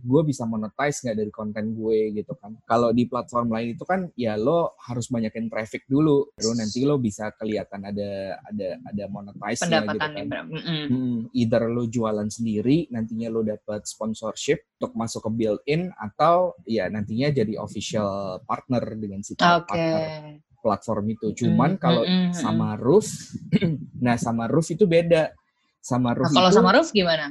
gue 0.01 0.23
bisa 0.25 0.49
monetize 0.49 1.05
nggak 1.05 1.17
dari 1.17 1.33
konten 1.33 1.77
gue 1.77 2.17
gitu 2.17 2.33
kan. 2.41 2.57
Kalau 2.65 2.91
di 2.97 3.05
platform 3.05 3.53
lain 3.53 3.77
itu 3.77 3.85
kan 3.85 4.09
ya 4.17 4.41
lo 4.41 4.75
harus 4.89 5.13
banyakin 5.13 5.53
traffic 5.53 5.85
dulu, 5.85 6.33
baru 6.41 6.57
nanti 6.57 6.81
lo 6.89 6.97
bisa 6.97 7.29
kelihatan 7.37 7.85
ada 7.85 8.41
ada 8.49 8.69
ada 8.81 9.05
monetize 9.13 9.61
gitu 9.61 10.09
kan. 10.09 10.27
berapa? 10.27 10.49
Mm-mm. 10.49 10.83
Hmm, 10.91 11.19
either 11.37 11.69
lo 11.71 11.85
jualan 11.87 12.27
sendiri, 12.33 12.89
nantinya 12.91 13.29
lo 13.29 13.45
dapat 13.45 13.85
sponsorship 13.85 14.65
untuk 14.81 14.97
masuk 14.97 15.29
ke 15.29 15.31
built-in 15.37 15.93
atau 15.95 16.57
ya 16.65 16.89
nantinya 16.89 17.29
jadi 17.31 17.61
official 17.61 18.41
partner 18.49 18.83
dengan 18.97 19.21
si 19.21 19.37
Oke. 19.37 19.45
partner 19.69 20.41
platform 20.61 21.05
itu. 21.13 21.27
Cuman 21.45 21.77
Mm, 21.77 21.81
kalau 21.81 22.03
mm, 22.05 22.17
mm, 22.31 22.33
sama 22.37 22.77
Roof, 22.77 23.09
nah 24.05 24.17
sama 24.17 24.49
Roof 24.49 24.73
itu 24.73 24.85
beda. 24.89 25.33
Sama 25.81 26.13
Nah, 26.13 26.17
Roof 26.21 26.33
kalau 26.37 26.51
itu 26.53 26.57
sama 26.61 26.71
Roof 26.77 26.89
gimana? 26.93 27.27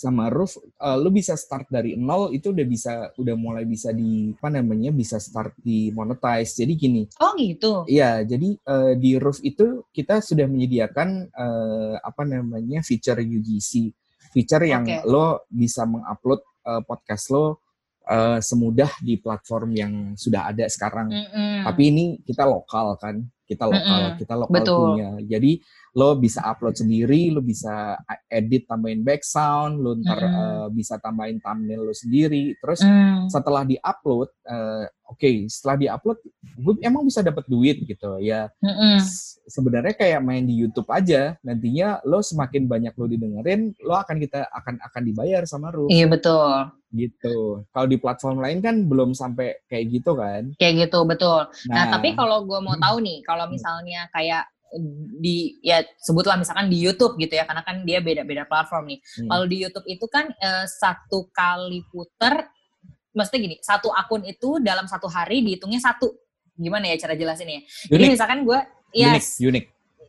Sama 0.00 0.32
Roof 0.32 0.56
eh, 0.56 0.96
lu 0.96 1.12
bisa 1.12 1.36
start 1.36 1.68
dari 1.68 1.92
nol 2.00 2.32
itu 2.32 2.56
udah 2.56 2.64
bisa 2.64 2.92
udah 3.20 3.36
mulai 3.36 3.68
bisa 3.68 3.92
di 3.92 4.32
apa 4.32 4.48
namanya 4.48 4.88
bisa 4.96 5.20
start 5.20 5.52
di 5.60 5.92
monetize. 5.92 6.56
Jadi 6.56 6.72
gini, 6.72 7.02
Oh 7.20 7.36
gitu. 7.36 7.84
Iya, 7.84 8.24
jadi 8.24 8.56
eh, 8.56 8.92
di 8.96 9.20
Roof 9.20 9.44
itu 9.44 9.84
kita 9.92 10.24
sudah 10.24 10.48
menyediakan 10.48 11.28
eh, 11.28 11.94
apa 12.00 12.22
namanya 12.24 12.80
feature 12.80 13.20
UGC, 13.20 13.92
feature 14.32 14.64
yang 14.64 14.88
Oke. 14.88 15.04
lo 15.04 15.44
bisa 15.52 15.84
mengupload 15.84 16.40
eh, 16.64 16.82
podcast 16.88 17.28
lo 17.28 17.60
eh, 18.08 18.40
semudah 18.40 18.90
di 19.04 19.20
platform 19.20 19.70
yang 19.76 19.92
sudah 20.16 20.48
ada 20.48 20.64
sekarang. 20.72 21.12
Mm-mm. 21.12 21.68
Tapi 21.68 21.82
ini 21.92 22.04
kita 22.24 22.48
lokal 22.48 22.96
kan, 22.96 23.20
kita 23.44 23.68
lokal, 23.68 24.00
Mm-mm. 24.00 24.16
kita 24.16 24.34
lokal 24.40 24.54
Betul. 24.64 24.80
punya. 24.96 25.10
Jadi 25.28 25.52
lo 25.92 26.14
bisa 26.14 26.38
upload 26.44 26.76
sendiri, 26.76 27.28
lo 27.28 27.40
bisa 27.40 27.98
edit 28.26 28.64
tambahin 28.64 29.02
back 29.02 29.20
sound, 29.20 29.76
lo 29.76 29.96
ntar 29.96 30.18
Mm-mm. 30.18 30.38
eh, 30.38 30.66
bisa 30.70 30.94
tambahin 30.96 31.38
thumbnail 31.38 31.82
lo 31.82 31.90
sendiri. 31.90 32.54
Terus 32.56 32.78
Mm. 32.80 33.26
setelah 33.26 33.62
di-upload, 33.62 34.30
eh, 34.40 34.84
oke, 35.04 35.30
setelah 35.46 35.76
di-upload, 35.76 36.18
gue 36.56 36.74
emang 36.80 37.02
bisa 37.02 37.20
dapat 37.20 37.42
duit 37.44 37.82
gitu 37.82 38.18
ya. 38.18 38.46
Mm-mm. 38.58 38.98
S- 38.98 39.42
Sebenarnya 39.50 39.98
kayak 39.98 40.22
main 40.22 40.46
di 40.46 40.54
YouTube 40.54 40.86
aja. 40.86 41.34
Nantinya 41.42 41.98
lo 42.06 42.22
semakin 42.22 42.70
banyak 42.70 42.94
lo 42.94 43.10
didengerin, 43.10 43.74
lo 43.82 43.98
akan 43.98 44.22
kita 44.22 44.46
akan 44.46 44.78
akan 44.80 45.02
dibayar 45.02 45.42
sama 45.42 45.74
Roof 45.74 45.90
Iya 45.90 46.06
betul. 46.06 46.70
gitu. 46.90 47.66
Kalau 47.66 47.86
di 47.86 47.98
platform 47.98 48.38
lain 48.38 48.58
kan 48.58 48.86
belum 48.86 49.10
sampai 49.10 49.58
kayak 49.66 49.90
gitu 49.90 50.14
kan. 50.14 50.54
Kayak 50.54 50.86
gitu 50.86 51.02
betul. 51.02 51.50
Nah, 51.66 51.74
Nah, 51.76 51.84
tapi 51.90 52.14
kalau 52.14 52.46
gue 52.46 52.58
mau 52.58 52.78
tahu 52.78 53.02
nih, 53.02 53.26
kalau 53.26 53.50
misalnya 53.50 54.06
kayak 54.10 54.46
di 55.18 55.58
ya 55.60 55.82
sebutlah 55.98 56.38
misalkan 56.38 56.70
di 56.70 56.78
YouTube 56.78 57.18
gitu 57.18 57.34
ya, 57.34 57.42
karena 57.42 57.66
kan 57.66 57.82
dia 57.82 57.98
beda-beda 57.98 58.46
platform 58.46 58.94
nih. 58.94 58.98
hmm, 59.02 59.28
Kalau 59.28 59.44
di 59.50 59.56
YouTube 59.58 59.86
itu 59.90 60.06
kan 60.06 60.30
eh, 60.30 60.66
satu 60.70 61.26
kali 61.34 61.82
puter, 61.90 62.46
maksudnya 63.10 63.40
gini, 63.50 63.56
satu 63.58 63.90
akun 63.90 64.22
itu 64.22 64.62
dalam 64.62 64.86
satu 64.86 65.10
hari 65.10 65.42
dihitungnya 65.42 65.82
satu. 65.82 66.14
Gimana 66.54 66.92
ya 66.92 66.96
cara 67.02 67.16
jelasinnya? 67.18 67.64
Jadi 67.88 68.04
unik, 68.04 68.12
misalkan 68.14 68.38
gue, 68.44 68.58
yes, 68.94 69.40
unik. 69.40 69.64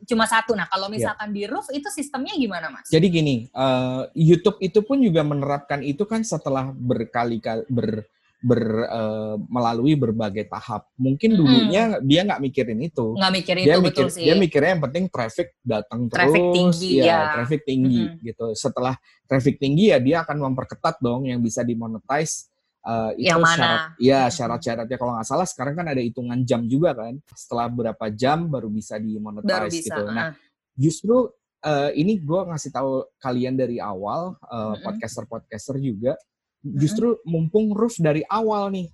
cuma 0.06 0.26
satu. 0.26 0.52
Nah 0.58 0.66
kalau 0.66 0.90
Iya. 0.90 0.98
misalkan 1.14 1.30
di 1.32 1.46
Roof 1.46 1.70
itu 1.72 1.88
sistemnya 1.94 2.34
gimana 2.38 2.70
mas? 2.74 2.90
Jadi 2.90 3.08
gini, 3.10 3.36
eh, 3.48 4.02
YouTube 4.18 4.58
itu 4.60 4.82
pun 4.82 4.98
juga 5.02 5.22
menerapkan 5.26 5.80
itu 5.82 6.04
kan 6.10 6.22
setelah 6.26 6.70
berkali-kali 6.74 7.66
ber, 7.70 8.04
ber 8.42 8.62
eh, 8.90 9.36
melalui 9.48 9.94
berbagai 9.94 10.50
tahap. 10.50 10.90
Mungkin 10.98 11.38
dulunya 11.38 12.02
dia 12.02 12.26
nggak 12.26 12.42
mikirin 12.42 12.82
itu. 12.82 13.14
Nggak 13.14 13.34
mikirin 13.38 13.64
dia 13.64 13.76
itu 13.78 13.82
mikir 13.86 14.06
betul 14.06 14.16
sih. 14.18 14.24
dia 14.26 14.36
mikirnya 14.36 14.70
yang 14.74 14.84
penting 14.90 15.06
traffic 15.08 15.48
datang 15.62 16.10
Traffic 16.10 16.42
terus 16.42 16.58
tinggi, 16.58 16.90
ya, 16.98 17.06
ya. 17.06 17.20
traffic 17.38 17.62
tinggi 17.64 18.02
Mhm. 18.10 18.18
gitu 18.26 18.46
setelah 18.58 18.98
traffic 19.30 19.56
tinggi 19.62 19.94
ya 19.94 20.02
dia 20.02 20.26
akan 20.26 20.38
memperketat 20.52 20.98
dong 21.00 21.30
yang 21.30 21.38
bisa 21.40 21.62
dimonetize 21.62 22.50
eh, 22.82 23.14
itu 23.22 23.30
Yang 23.30 23.42
mana? 23.46 23.54
syarat 23.54 23.82
ya 24.02 24.20
syarat-syaratnya 24.28 24.98
kalau 24.98 25.14
nggak 25.14 25.28
salah 25.30 25.46
sekarang 25.46 25.78
kan 25.78 25.86
ada 25.86 26.02
hitungan 26.02 26.42
jam 26.42 26.66
juga 26.66 26.98
kan 26.98 27.14
setelah 27.38 27.70
berapa 27.70 28.06
jam 28.10 28.50
baru 28.50 28.74
bisa 28.74 28.98
dimonetize 28.98 29.46
Baru 29.46 29.70
bisa. 29.70 29.86
gitu 29.86 30.02
nah 30.10 30.26
ah. 30.26 30.32
justru 30.74 31.30
eh, 31.62 31.90
ini 31.94 32.18
gue 32.18 32.42
ngasih 32.42 32.74
tahu 32.74 33.06
kalian 33.22 33.54
dari 33.54 33.78
awal 33.78 34.34
eh, 34.42 34.58
Mhm. 34.58 34.82
podcaster-podcaster 34.82 35.78
juga 35.78 36.18
justru 36.62 37.18
mumpung 37.26 37.74
Roof 37.74 37.98
dari 37.98 38.22
awal 38.26 38.70
nih 38.74 38.90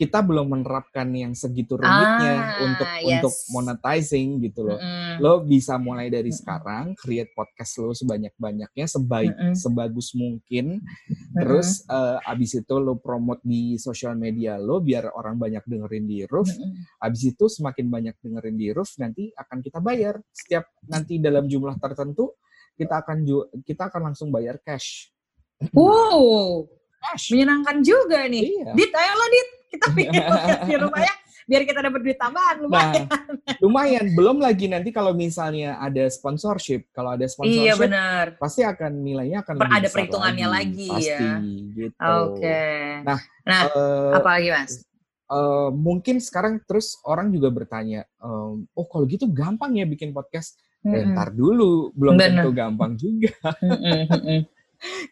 kita 0.00 0.24
belum 0.24 0.48
menerapkan 0.48 1.12
yang 1.12 1.36
segitu 1.36 1.76
rumitnya 1.76 2.56
Ah, 2.56 2.64
untuk 2.64 2.88
yes. 2.88 3.04
untuk 3.20 3.34
monetizing 3.52 4.40
gitu 4.40 4.64
loh 4.64 4.80
Mm-mm. 4.80 5.20
lo 5.20 5.44
bisa 5.44 5.76
mulai 5.76 6.08
dari 6.08 6.32
Mm-mm. 6.32 6.40
sekarang 6.40 6.84
create 6.96 7.28
podcast 7.36 7.76
lo 7.76 7.92
sebanyak-banyaknya 7.92 8.88
sebaik 8.88 9.36
Mm-mm. 9.36 9.52
sebagus 9.52 10.16
mungkin 10.16 10.80
terus 11.36 11.84
eh, 11.84 12.16
abis 12.32 12.64
itu 12.64 12.74
lo 12.80 12.96
promote 12.96 13.44
di 13.44 13.76
sosial 13.76 14.16
media 14.16 14.56
lo 14.56 14.80
biar 14.80 15.12
orang 15.12 15.36
banyak 15.36 15.68
dengerin 15.68 16.08
di 16.08 16.24
Roof 16.24 16.48
Mm-mm. 16.48 16.96
abis 17.04 17.36
itu 17.36 17.44
semakin 17.52 17.92
banyak 17.92 18.16
dengerin 18.24 18.56
di 18.56 18.72
Roof 18.72 18.96
nanti 18.96 19.28
akan 19.36 19.60
kita 19.60 19.84
bayar 19.84 20.16
setiap 20.32 20.64
nanti 20.88 21.20
dalam 21.20 21.44
jumlah 21.44 21.76
tertentu 21.76 22.40
kita 22.72 23.04
akan 23.04 23.20
kita 23.68 23.92
akan 23.92 24.00
langsung 24.12 24.32
bayar 24.32 24.56
cash 24.64 25.12
Wow, 25.76 26.72
menyenangkan 27.02 27.76
juga 27.80 28.24
nih. 28.24 28.44
iya 28.46 28.72
Dit, 28.72 28.90
ayo 28.90 29.12
lo 29.12 29.26
Dit, 29.26 29.48
kita 29.70 29.86
bikin 29.96 30.20
podcast 30.22 30.62
di 30.62 30.76
rumah 30.76 31.00
ya, 31.00 31.14
biar 31.42 31.62
kita 31.64 31.80
dapat 31.80 32.00
duit 32.00 32.16
tambahan 32.16 32.56
Nah, 32.56 32.62
lumayan. 32.62 33.06
lumayan. 33.58 34.06
Belum 34.12 34.36
lagi 34.38 34.66
nanti 34.66 34.90
kalau 34.90 35.10
misalnya 35.10 35.76
ada 35.76 36.04
sponsorship, 36.06 36.86
kalau 36.90 37.12
ada 37.12 37.22
iya 37.22 37.30
sponsorship, 37.30 37.80
benar. 37.80 38.24
pasti 38.36 38.60
akan 38.62 38.92
nilainya 39.00 39.40
akan 39.40 39.54
Per- 39.56 39.66
lebih 39.66 39.76
ada 39.76 39.88
perhitungannya 39.88 40.48
lagi, 40.48 40.86
ya. 40.86 40.94
pasti, 40.94 41.26
gitu. 41.74 42.10
Oke. 42.26 42.60
Nah, 43.02 43.20
Nah, 43.40 43.62
Eh, 43.66 44.12
apa 44.14 44.28
lagi 44.30 44.48
mas? 44.50 44.72
eh, 45.26 45.68
mungkin 45.72 46.18
sekarang 46.18 46.60
terus 46.62 47.00
orang 47.02 47.30
juga 47.30 47.48
bertanya, 47.48 48.04
ehm, 48.16 48.68
oh 48.70 48.86
kalau 48.86 49.06
gitu 49.06 49.26
gampang 49.26 49.74
ya 49.74 49.82
bikin 49.84 50.10
podcast? 50.10 50.54
Eh, 50.80 50.88
Mm-mm. 50.92 51.12
ntar 51.12 51.28
dulu, 51.30 51.92
belum 51.92 52.14
Bener. 52.14 52.40
tentu 52.40 52.50
gampang 52.52 52.96
juga. 52.96 53.32
Mm-mm, 53.58 54.00
mm-mm. 54.06 54.40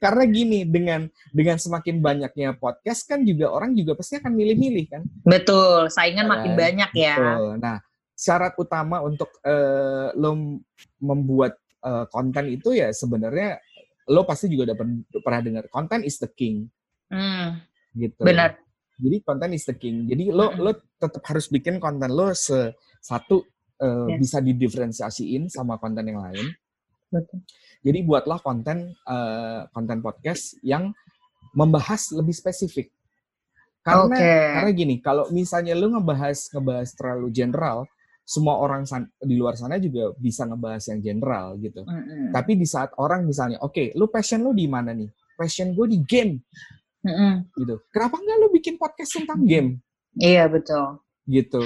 Karena 0.03 0.25
gini, 0.25 0.65
dengan 0.65 1.05
dengan 1.31 1.57
semakin 1.57 2.01
banyaknya 2.01 2.57
podcast 2.57 3.05
kan 3.05 3.21
juga 3.23 3.53
orang 3.53 3.77
juga 3.77 3.93
pasti 3.95 4.17
akan 4.17 4.33
milih-milih 4.33 4.87
kan. 4.89 5.03
Betul, 5.23 5.93
saingan 5.93 6.25
Ya 6.25 6.31
makin 6.31 6.53
kan? 6.53 6.59
banyak 6.59 6.91
ya. 6.97 7.15
Betul. 7.17 7.49
Nah, 7.61 7.77
syarat 8.13 8.53
utama 8.57 8.99
untuk 9.01 9.29
eh, 9.45 10.09
lo 10.17 10.59
membuat 10.99 11.55
eh, 11.81 12.05
konten 12.09 12.51
itu 12.51 12.75
ya 12.75 12.91
sebenarnya 12.91 13.61
lo 14.09 14.25
pasti 14.25 14.49
juga 14.49 14.73
udah 14.73 14.77
pernah 15.21 15.41
dengar 15.45 15.65
konten 15.69 16.01
is 16.01 16.17
the 16.17 16.27
king 16.27 16.67
Hmm, 17.09 17.61
gitu. 17.93 18.21
benar. 18.21 18.57
Jadi 18.99 19.17
konten 19.23 19.53
is 19.53 19.65
the 19.65 19.73
king. 19.73 20.05
Jadi 20.05 20.29
lo 20.29 20.53
Mm-mm. 20.53 20.61
lo 20.61 20.71
tetap 20.97 21.23
harus 21.25 21.49
bikin 21.49 21.77
konten 21.79 22.11
lo 22.11 22.33
se 22.33 22.73
satu 23.01 23.45
eh, 23.79 24.09
Yes. 24.11 24.19
bisa 24.19 24.39
didiferensiasiin 24.41 25.47
sama 25.49 25.77
konten 25.77 26.05
yang 26.05 26.21
lain. 26.21 26.51
Betul. 27.09 27.41
Jadi 27.83 27.99
buatlah 28.03 28.39
konten 28.43 28.93
eh, 28.93 29.61
konten 29.71 29.99
podcast 30.03 30.59
yang 30.63 30.91
membahas 31.55 32.13
lebih 32.13 32.35
spesifik. 32.35 32.91
Karena 33.81 34.05
Oke. 34.05 34.33
karena 34.53 34.71
gini, 34.75 34.95
kalau 35.01 35.25
misalnya 35.33 35.73
lu 35.73 35.89
ngebahas 35.97 36.51
ngebahas 36.53 36.89
terlalu 36.93 37.29
general, 37.33 37.89
semua 38.29 38.61
orang 38.61 38.85
san- 38.85 39.09
di 39.17 39.41
luar 39.41 39.57
sana 39.57 39.81
juga 39.81 40.13
bisa 40.21 40.45
ngebahas 40.45 40.85
yang 40.93 41.01
general 41.01 41.57
gitu. 41.57 41.81
Mm-mm. 41.89 42.29
Tapi 42.29 42.61
di 42.61 42.69
saat 42.69 42.93
orang 43.01 43.25
misalnya, 43.25 43.57
oke, 43.65 43.97
lu 43.97 44.05
passion 44.13 44.45
lu 44.45 44.53
di 44.53 44.69
mana 44.69 44.93
nih? 44.93 45.09
Passion 45.39 45.73
gue 45.73 45.87
di 45.89 45.99
game 46.05 46.37
Mm-mm. 47.07 47.49
gitu. 47.57 47.81
Kenapa 47.89 48.21
nggak 48.21 48.37
lu 48.45 48.49
bikin 48.53 48.77
podcast 48.77 49.17
tentang 49.17 49.41
game 49.49 49.81
Iya 50.21 50.51
betul. 50.53 51.01
gitu? 51.25 51.65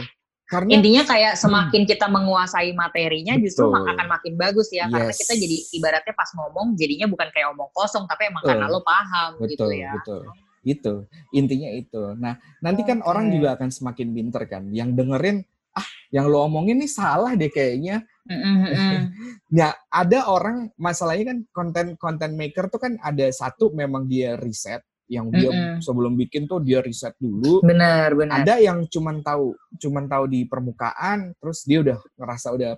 Karena 0.53 0.69
Intinya 0.77 1.03
kayak 1.09 1.41
semakin 1.41 1.89
kita 1.89 2.13
menguasai 2.13 2.77
materinya 2.77 3.41
justru 3.41 3.73
Betul. 3.73 3.73
mak- 3.73 3.89
akan 3.97 4.07
makin 4.13 4.33
bagus 4.37 4.69
ya 4.69 4.85
karena 4.85 5.09
Yes. 5.09 5.25
kita 5.25 5.33
jadi 5.41 5.57
ibaratnya 5.81 6.13
pas 6.13 6.29
ngomong 6.37 6.77
jadinya 6.77 7.09
bukan 7.09 7.33
kayak 7.33 7.57
omong 7.57 7.73
kosong 7.73 8.05
tapi 8.05 8.29
emang 8.29 8.45
Betul. 8.45 8.61
karena 8.61 8.67
lo 8.69 8.81
paham 8.85 9.31
gitu 9.49 9.65
betul, 9.65 9.71
ya. 9.73 9.91
betul. 9.97 10.21
Itu 10.63 10.95
intinya 11.33 11.73
itu. 11.73 12.03
Nah, 12.21 12.37
nanti 12.61 12.85
kan 12.85 13.01
orang 13.01 13.33
juga 13.33 13.57
akan 13.57 13.73
semakin 13.73 14.13
pinter 14.13 14.45
kan. 14.45 14.69
Yang 14.69 14.93
dengerin, 14.93 15.37
ah, 15.73 15.89
yang 16.13 16.29
lo 16.29 16.45
omongin 16.45 16.77
nih 16.85 16.93
salah 16.93 17.33
deh 17.33 17.49
kayaknya. 17.49 18.05
Nah, 19.53 19.75
ada 19.91 20.31
orang 20.31 20.71
masalahnya 20.79 21.35
kan 21.35 21.39
konten 21.51 21.87
konten 21.97 22.39
maker 22.39 22.71
tuh 22.71 22.79
kan 22.79 22.95
ada 23.03 23.27
satu 23.33 23.75
memang 23.75 24.07
dia 24.07 24.39
riset 24.39 24.81
yang 25.13 25.29
dia 25.29 25.53
Mm-mm. 25.53 25.85
sebelum 25.85 26.17
bikin 26.17 26.49
tuh 26.49 26.65
dia 26.65 26.81
riset 26.81 27.13
dulu. 27.21 27.61
Benar, 27.61 28.17
benar. 28.17 28.41
Ada 28.41 28.65
yang 28.65 28.89
cuman 28.89 29.21
tahu 29.21 29.53
cuman 29.77 30.09
tahu 30.09 30.25
di 30.33 30.41
permukaan 30.49 31.37
terus 31.37 31.69
dia 31.69 31.85
udah 31.85 31.99
ngerasa 32.17 32.49
udah 32.57 32.73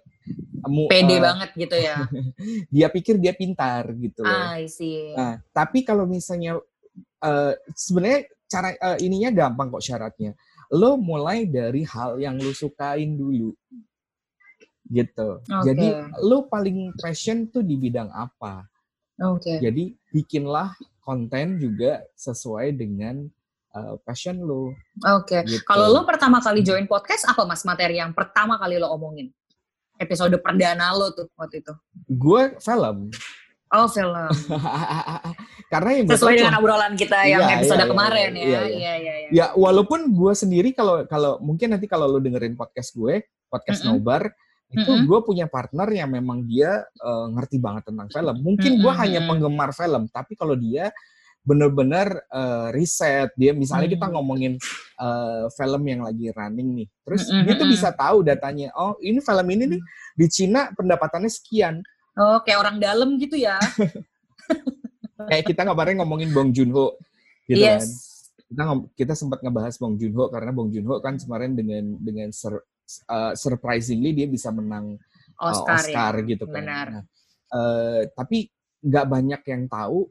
mu- 0.67 0.91
Pede 0.91 1.15
eh, 1.15 1.23
banget 1.23 1.51
gitu 1.55 1.77
ya. 1.79 2.03
dia 2.75 2.91
pikir 2.91 3.23
dia 3.23 3.31
pintar 3.31 3.87
gitu 3.95 4.27
loh. 4.27 4.51
I 4.51 4.67
see. 4.67 5.15
Nah, 5.15 5.39
tapi 5.55 5.87
kalau 5.87 6.11
misalnya 6.11 6.59
eh, 7.23 7.55
sebenarnya 7.71 8.27
cara 8.51 8.75
eh, 8.75 8.99
ininya 9.07 9.31
gampang 9.47 9.71
kok 9.71 9.85
syaratnya. 9.87 10.35
Lo 10.75 10.99
mulai 10.99 11.47
dari 11.47 11.87
hal 11.87 12.19
yang 12.19 12.35
lo 12.35 12.51
sukain 12.51 13.15
dulu. 13.15 13.55
Gitu. 14.91 15.29
Oke. 15.39 15.65
Jadi 15.71 15.87
lo 16.27 16.51
paling 16.51 16.99
passion 16.99 17.47
tuh 17.47 17.63
di 17.63 17.79
bidang 17.79 18.11
apa? 18.11 18.67
Oke. 19.23 19.63
Jadi 19.63 19.95
bikinlah 20.11 20.75
konten 21.05 21.61
juga 21.61 22.01
sesuai 22.17 22.73
dengan 22.75 23.29
eh, 23.77 23.95
passion 24.03 24.41
lo. 24.41 24.73
Oke. 25.21 25.45
Gitu. 25.45 25.63
Kalau 25.69 25.93
lo 25.93 26.09
pertama 26.09 26.41
kali 26.41 26.65
join 26.65 26.89
podcast 26.89 27.29
apa 27.29 27.45
mas 27.45 27.63
materi 27.63 28.01
yang 28.01 28.17
pertama 28.17 28.57
kali 28.57 28.81
lo 28.81 28.89
omongin? 28.91 29.29
Episode 29.95 30.35
perdana 30.43 30.91
lo 30.97 31.15
tuh 31.15 31.29
waktu 31.39 31.63
itu. 31.63 31.73
gue 32.11 32.43
film. 32.59 33.13
Oh 33.71 33.87
film. 33.91 34.31
Karena 35.73 35.91
yang 35.99 36.07
Sesuai 36.07 36.35
dengan 36.39 36.55
obrolan 36.63 36.95
kita 36.95 37.27
yang 37.27 37.43
Iya, 37.43 37.55
episode 37.59 37.79
iya, 37.79 37.87
iya, 37.87 37.91
kemarin 37.91 38.31
iya, 38.31 38.43
ya. 38.43 38.47
iya, 38.47 38.61
Iya 38.65 38.93
iya 38.95 39.15
iya. 39.19 39.29
Ya, 39.35 39.47
walaupun 39.59 40.15
gue 40.15 40.33
sendiri 40.35 40.71
kalau 40.71 41.03
kalau 41.11 41.43
mungkin 41.43 41.75
nanti 41.75 41.91
kalau 41.91 42.07
lo 42.07 42.23
dengerin 42.23 42.55
podcast 42.55 42.95
gue, 42.95 43.27
podcast 43.51 43.83
Mm-mm. 43.83 43.99
Nobar, 43.99 44.31
itu 44.75 44.91
Mm-mm. 44.91 45.07
gue 45.07 45.21
punya 45.23 45.47
partner 45.47 45.87
yang 45.89 46.11
memang 46.11 46.43
dia 46.43 46.83
eh, 46.83 47.27
ngerti 47.31 47.57
banget 47.57 47.89
tentang 47.89 48.11
film. 48.11 48.37
Mungkin 48.43 48.73
gue 48.77 48.85
Mm-mm, 48.85 49.01
hanya 49.01 49.21
mm-mm. 49.23 49.31
penggemar 49.31 49.71
film, 49.71 50.03
tapi 50.11 50.35
kalau 50.35 50.55
dia 50.55 50.91
bener-bener 51.41 52.09
eh, 52.27 52.69
riset, 52.73 53.31
dia 53.37 53.53
misalnya 53.53 53.87
kita 53.87 54.07
Mm. 54.09 54.13
ngomongin 54.13 54.53
eh, 54.97 55.45
film 55.53 55.83
yang 55.85 56.01
lagi 56.03 56.29
running 56.31 56.69
nih, 56.83 56.89
terus 57.03 57.23
Mm-mm, 57.27 57.45
dia 57.45 57.55
tuh 57.55 57.69
bisa 57.69 57.89
tahu 57.91 58.21
datanya. 58.21 58.75
Oh, 58.75 58.99
ini 58.99 59.19
film 59.19 59.47
ini 59.49 59.65
nih 59.77 59.81
di 60.15 60.27
Cina 60.27 60.73
pendapatannya 60.73 61.29
sekian. 61.29 61.81
Oh 62.15 62.39
kayak 62.41 62.59
orang 62.59 62.77
dalam 62.79 63.19
gitu 63.19 63.35
ya. 63.35 63.59
Kayak 65.15 65.45
kita 65.47 65.63
kemarin 65.65 65.97
ngomongin 65.99 66.31
Bong 66.31 66.51
Joon-ho, 66.51 66.99
gitu 67.47 67.63
kan. 67.63 67.81
yes. 67.81 68.13
kita 68.45 68.63
ngom- 68.67 68.89
kita 68.93 69.13
sempat 69.15 69.39
ngebahas 69.41 69.75
Bong 69.79 69.95
Joon-ho 69.97 70.29
karena 70.29 70.51
Bong 70.51 70.69
Joon-ho 70.69 71.01
kan 71.01 71.17
kemarin 71.17 71.55
dengan 71.55 71.97
dengan 71.97 72.29
sur- 72.31 72.63
uh, 73.07 73.33
surprisingly 73.35 74.13
dia 74.13 74.27
bisa 74.27 74.49
menang 74.49 74.97
uh, 75.37 75.47
Oscar, 75.47 75.81
Oscar 75.81 76.13
ya. 76.19 76.27
gitu 76.27 76.45
kan. 76.47 76.63
Benar. 76.63 76.87
Nah, 76.91 77.03
uh, 77.51 78.01
tapi 78.11 78.49
nggak 78.81 79.07
banyak 79.07 79.41
yang 79.45 79.63
tahu 79.67 80.05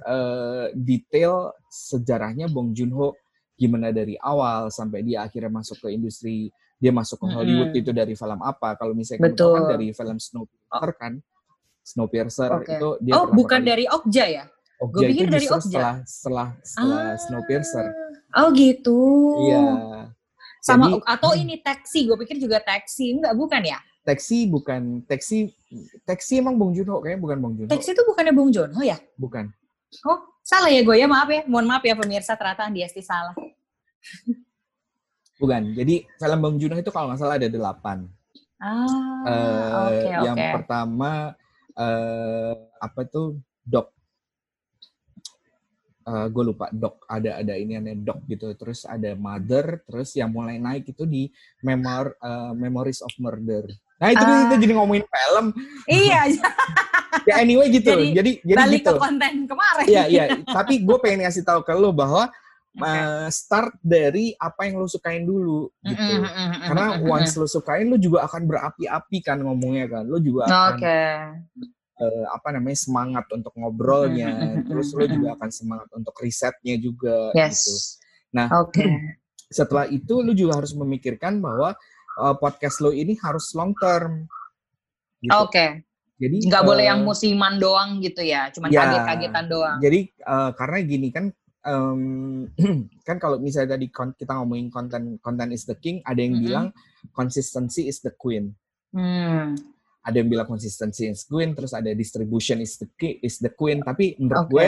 uh, 0.00 0.70
detail 0.72 1.50
sejarahnya 1.66 2.46
Bong 2.46 2.70
Joon-ho 2.70 3.18
gimana 3.54 3.90
dari 3.90 4.14
awal 4.16 4.70
sampai 4.70 5.02
dia 5.02 5.20
akhirnya 5.20 5.50
masuk 5.50 5.82
ke 5.82 5.88
industri 5.90 6.48
dia 6.80 6.88
masuk 6.90 7.20
ke. 7.20 7.26
Hollywood 7.28 7.74
itu 7.74 7.90
dari 7.90 8.14
film 8.14 8.40
apa 8.40 8.72
kalau 8.72 8.94
misalnya 8.94 9.28
kamu 9.28 9.36
kan 9.52 9.64
dari 9.68 9.86
film 9.90 10.16
Snowpiercer 10.16 10.88
kan 10.96 11.12
Snowpiercer 11.82 12.50
Oke. 12.54 12.72
itu 12.72 12.88
dia 13.02 13.12
Oh 13.16 13.28
bukan 13.28 13.60
kali- 13.60 13.68
dari 13.68 13.84
Okja 13.84 14.24
ya? 14.26 14.44
Okja 14.78 14.94
gua 14.96 15.02
pikir 15.04 15.26
itu 15.26 15.34
dari 15.34 15.46
Okja. 15.46 15.60
setelah 15.60 15.94
setelah 16.06 16.48
setelah 16.62 17.00
Ah. 17.04 17.16
Snowpiercer 17.18 17.86
Oh 18.30 18.48
gitu. 18.54 19.00
Iya. 19.42 19.62
Sama 20.60 20.92
Jadi- 20.92 21.04
atau 21.08 21.30
ini 21.32 21.56
taksi, 21.58 22.04
gue 22.04 22.16
pikir 22.20 22.36
juga 22.36 22.60
taksi, 22.60 23.16
enggak 23.16 23.32
bukan 23.32 23.62
ya? 23.64 23.78
Taxi 24.00 24.48
bukan 24.48 25.04
taxi 25.04 25.52
taxi 26.04 26.40
emang 26.40 26.56
Bong 26.56 26.72
Joon-ho 26.72 27.00
kayaknya 27.00 27.20
bukan 27.20 27.38
Bong 27.38 27.54
Joon-ho. 27.54 27.70
Taksi 27.70 27.92
itu 27.92 28.02
bukannya 28.04 28.32
Bong 28.32 28.48
Joon-ho 28.48 28.80
ya? 28.80 28.96
Bukan. 29.16 29.48
Oh 30.04 30.18
salah 30.40 30.68
ya 30.68 30.80
gue 30.80 30.96
ya 30.96 31.04
maaf 31.04 31.28
ya, 31.28 31.44
mohon 31.44 31.68
maaf 31.68 31.84
ya 31.84 31.92
pemirsa 31.92 32.32
ternyata 32.32 32.64
Andi 32.64 32.80
Esti 32.80 33.00
salah. 33.00 33.36
Bukan. 35.36 35.72
Jadi 35.72 36.04
film 36.06 36.38
Bong 36.40 36.56
Joon-ho 36.56 36.80
itu 36.80 36.92
kalau 36.92 37.12
nggak 37.12 37.20
salah 37.20 37.36
ada 37.36 37.48
delapan. 37.48 38.04
Ah 38.60 38.84
Eh, 39.24 39.68
oke 39.88 40.08
yang 40.28 40.36
oke. 40.36 40.52
pertama 40.60 41.32
eh 41.74 42.52
apa 42.76 43.00
tuh 43.04 43.36
Dok. 43.64 43.88
Gue 46.30 46.44
lupa 46.44 46.66
Dok 46.72 47.06
ada 47.06 47.40
ada 47.42 47.54
ini 47.54 47.78
ada 47.78 47.92
Dok 47.94 48.20
gitu. 48.26 48.46
Terus 48.56 48.86
ada 48.88 49.14
Mother. 49.14 49.84
Terus 49.86 50.16
yang 50.16 50.30
mulai 50.32 50.56
naik 50.58 50.90
itu 50.90 51.04
di 51.06 51.28
Memor 51.62 52.16
eh, 52.18 52.52
Memories 52.56 53.00
of 53.04 53.12
Murder. 53.20 53.68
Nah 54.00 54.08
itu 54.10 54.24
Ah. 54.24 54.48
kita 54.48 54.54
jadi 54.64 54.72
ngomongin 54.80 55.04
film. 55.04 55.46
Iya, 55.84 56.20
Ya 57.28 57.42
anyway 57.42 57.68
gitu. 57.68 57.90
Jadi, 57.90 58.14
jadi 58.16 58.32
jadi, 58.40 58.58
balik 58.58 58.80
gitu. 58.86 58.96
ke 58.96 59.02
konten 59.02 59.32
kemarin. 59.44 59.86
Iya 59.86 60.02
iya. 60.08 60.24
Tapi 60.46 60.80
gue 60.80 60.96
pengen 61.02 61.26
ngasih 61.26 61.44
tahu 61.44 61.60
ke 61.66 61.74
lo 61.76 61.92
bahwa 61.92 62.30
Oke. 62.70 62.86
uh, 62.86 63.26
start 63.28 63.74
dari 63.82 64.32
apa 64.38 64.70
yang 64.70 64.78
lo 64.78 64.86
sukain 64.86 65.26
dulu 65.26 65.68
gitu. 65.84 66.00
Mm, 66.00 66.22
mm, 66.22 66.30
mm, 66.30 66.48
mm, 66.48 66.60
Karena 66.70 66.86
once 67.02 67.34
lo 67.36 67.46
sukain 67.50 67.90
lo 67.90 67.98
juga 67.98 68.24
akan 68.24 68.46
berapi-api 68.46 69.18
kan 69.20 69.42
ngomongnya 69.42 69.86
kan. 69.90 70.04
Lo 70.06 70.22
juga 70.22 70.48
akan 70.48 70.78
Oke. 70.78 71.00
Uh, 72.00 72.24
apa 72.32 72.48
namanya 72.56 72.78
semangat 72.80 73.28
untuk 73.30 73.52
ngobrolnya. 73.54 74.32
Mm, 74.32 74.40
mm, 74.40 74.52
mm, 74.56 74.66
Terus 74.72 74.88
mm, 74.90 74.96
lo 74.96 75.04
mm. 75.04 75.12
juga 75.12 75.28
akan 75.36 75.50
semangat 75.52 75.88
untuk 75.92 76.14
risetnya 76.18 76.74
juga 76.80 77.16
Yes. 77.36 77.60
gitu. 77.60 77.72
Nah, 78.34 78.48
Oke. 78.64 78.84
Setelah 79.58 79.86
itu 79.90 80.24
lo 80.24 80.32
juga 80.32 80.62
harus 80.62 80.72
memikirkan 80.72 81.42
bahwa 81.42 81.74
uh, 82.18 82.34
podcast 82.38 82.80
lo 82.80 82.94
ini 82.94 83.18
harus 83.20 83.50
long 83.52 83.76
term. 83.76 84.24
Gitu. 85.20 85.36
Oke. 85.36 85.84
Jadi 86.20 86.36
Nggak 86.52 86.64
boleh 86.68 86.84
uh, 86.84 86.88
yang 86.92 87.00
musiman 87.00 87.56
doang 87.56 87.96
gitu 88.04 88.20
ya, 88.20 88.52
cuman 88.52 88.68
Ya. 88.68 88.84
kaget-kagetan 88.84 89.44
doang. 89.48 89.78
Jadi 89.80 90.12
eh, 90.12 90.50
karena 90.52 90.78
gini 90.84 91.08
kan 91.08 91.32
em, 91.64 92.00
kan 93.08 93.16
kalau 93.16 93.40
misalnya 93.40 93.80
tadi 93.80 93.88
kita 93.88 94.32
ngomongin 94.36 94.68
konten 94.68 95.16
konten 95.24 95.48
is 95.48 95.64
the 95.64 95.72
king, 95.80 96.04
ada 96.04 96.20
yang 96.20 96.36
Mm-mm. 96.36 96.44
bilang 96.44 96.66
consistency 97.16 97.88
is 97.88 98.04
the 98.04 98.12
queen. 98.12 98.52
Hmm. 98.92 99.56
Ada 100.00 100.24
yang 100.24 100.28
bilang 100.32 100.48
consistency 100.48 101.12
is 101.12 101.28
queen, 101.28 101.52
terus 101.52 101.76
ada 101.76 101.92
distribution 101.92 102.60
is 102.60 102.80
the 102.80 102.88
ki- 102.96 103.20
is 103.20 103.36
the 103.36 103.52
queen. 103.52 103.84
Tapi 103.84 104.16
menurut 104.16 104.48
Oke. 104.48 104.52
gue 104.52 104.66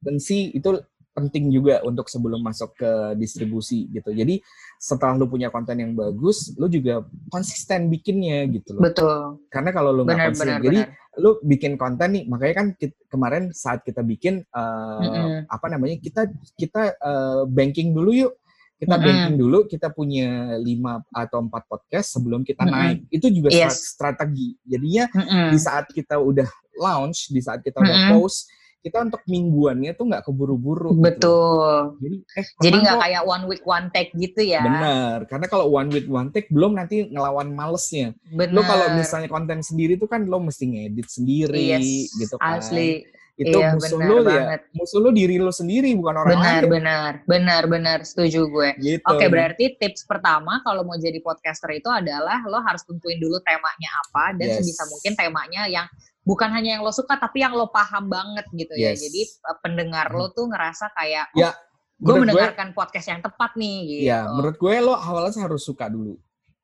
consistency 0.00 0.52
itu 0.52 0.70
penting 1.10 1.50
juga 1.50 1.82
untuk 1.82 2.06
sebelum 2.06 2.38
masuk 2.40 2.78
ke 2.78 2.90
distribusi 3.18 3.90
gitu. 3.90 4.14
Jadi 4.14 4.40
setelah 4.78 5.18
lu 5.18 5.26
punya 5.26 5.50
konten 5.50 5.76
yang 5.76 5.92
bagus, 5.92 6.54
lu 6.56 6.70
juga 6.70 7.04
konsisten 7.28 7.90
bikinnya 7.90 8.46
gitu 8.48 8.78
loh. 8.78 8.82
Betul. 8.88 9.42
Karena 9.50 9.70
kalau 9.74 9.90
lu 9.92 10.06
nggak 10.06 10.32
konsisten, 10.32 10.62
jadi 10.62 10.80
benar. 10.86 11.18
lu 11.20 11.30
bikin 11.42 11.74
konten 11.74 12.08
nih 12.14 12.24
makanya 12.30 12.54
kan 12.54 12.66
kit- 12.78 12.96
kemarin 13.10 13.50
saat 13.50 13.82
kita 13.82 14.00
bikin 14.00 14.46
eh, 14.46 15.02
Mm-mm. 15.02 15.50
apa 15.50 15.66
namanya 15.68 15.98
kita 15.98 16.30
kita 16.54 16.94
eh, 16.94 17.42
banking 17.50 17.90
dulu 17.92 18.14
yuk 18.14 18.32
kita 18.80 18.96
Mm-mm. 18.96 19.04
banking 19.04 19.36
dulu 19.36 19.58
kita 19.68 19.92
punya 19.92 20.56
lima 20.56 21.04
atau 21.12 21.44
empat 21.44 21.68
podcast 21.68 22.16
sebelum 22.16 22.40
kita 22.40 22.64
Mm-mm. 22.64 22.72
naik 22.72 22.98
itu 23.12 23.28
juga 23.28 23.52
Yes. 23.52 23.76
strat- 23.76 23.84
strategi 24.16 24.56
jadinya 24.64 25.04
Mm-mm. 25.12 25.48
di 25.52 25.58
saat 25.60 25.86
kita 25.92 26.16
udah 26.16 26.48
launch 26.80 27.28
di 27.28 27.44
saat 27.44 27.60
kita 27.60 27.76
udah 27.76 27.96
Mm-mm. 28.08 28.12
post 28.16 28.48
kita 28.80 28.96
untuk 29.04 29.20
mingguannya 29.28 29.92
tuh 29.92 30.08
nggak 30.08 30.24
keburu-buru 30.24 30.96
gitu. 30.96 31.04
Betul. 31.04 32.00
jadi 32.00 32.16
eh 32.32 32.46
Jadi 32.64 32.76
nggak 32.80 32.96
kok. 32.96 33.02
kayak 33.04 33.22
one 33.28 33.44
week 33.44 33.64
one 33.68 33.86
take 33.92 34.08
gitu 34.16 34.40
ya. 34.40 34.64
bener 34.64 35.28
karena 35.28 35.46
kalau 35.46 35.68
one 35.68 35.92
with 35.92 36.08
one 36.08 36.32
take 36.32 36.48
belum 36.48 36.72
nanti 36.72 37.04
ngelawan 37.12 37.52
malesnya 37.52 38.16
Benar. 38.32 38.56
lo 38.56 38.62
kalau 38.64 38.86
misalnya 38.96 39.28
konten 39.28 39.60
sendiri 39.60 40.00
tuh 40.00 40.08
kan 40.08 40.24
lo 40.24 40.40
mesti 40.40 40.64
ngedit 40.64 41.12
sendiri 41.12 41.76
yes, 41.76 42.08
gitu 42.16 42.40
kan 42.40 42.64
Asli. 42.64 43.04
Itu 43.40 43.56
Iya, 43.56 43.72
musuh 43.72 43.96
benar 43.96 44.06
lo 44.06 44.16
ya 44.20 44.24
banget. 44.26 44.60
musuh 44.70 44.98
lo 44.98 45.10
diri 45.10 45.36
lo 45.36 45.48
sendiri 45.50 45.90
bukan 45.92 46.14
orang 46.14 46.34
Benar, 46.34 46.44
lain 46.60 46.70
benar, 46.70 47.12
benar, 47.24 47.62
benar. 47.64 47.98
Setuju 48.02 48.40
gue. 48.46 48.68
gitu 48.78 49.00
Oke, 49.06 49.26
berarti 49.26 49.64
tips 49.74 50.04
pertama 50.04 50.60
kalau 50.60 50.82
mau 50.82 50.94
jadi 50.94 51.16
podcaster 51.18 51.72
itu 51.72 51.88
adalah 51.88 52.44
lo 52.44 52.60
harus 52.60 52.82
tentuin 52.82 53.16
dulu 53.16 53.40
temanya 53.40 53.90
apa 53.98 54.36
dan 54.36 54.46
Yes. 54.46 54.56
sebisa 54.60 54.84
mungkin 54.86 55.12
temanya 55.14 55.64
yang 55.66 55.88
bukan 56.20 56.48
hanya 56.48 56.76
yang 56.76 56.82
lo 56.82 56.90
suka 56.90 57.16
tapi 57.16 57.40
yang 57.40 57.52
lo 57.52 57.68
paham 57.68 58.06
banget 58.06 58.44
gitu 58.52 58.74
ya. 58.74 58.92
Yes. 58.92 59.00
Jadi 59.02 59.20
eh, 59.24 59.56
pendengar 59.58 60.10
lo 60.10 60.28
tuh 60.28 60.44
ngerasa 60.46 60.92
kayak 60.92 61.32
Ya, 61.32 61.56
gue 61.96 62.12
menurut 62.12 62.28
gue- 62.28 62.36
mendengarkan 62.36 62.68
podcast 62.70 63.06
yang 63.08 63.20
tepat 63.20 63.52
nih 63.54 63.76
gitu. 63.86 64.04
ya 64.06 64.24
menurut 64.26 64.56
gue 64.56 64.74
lo 64.78 64.92
awalnya 64.92 65.36
harus 65.38 65.60
suka 65.60 65.84
dulu 65.86 66.16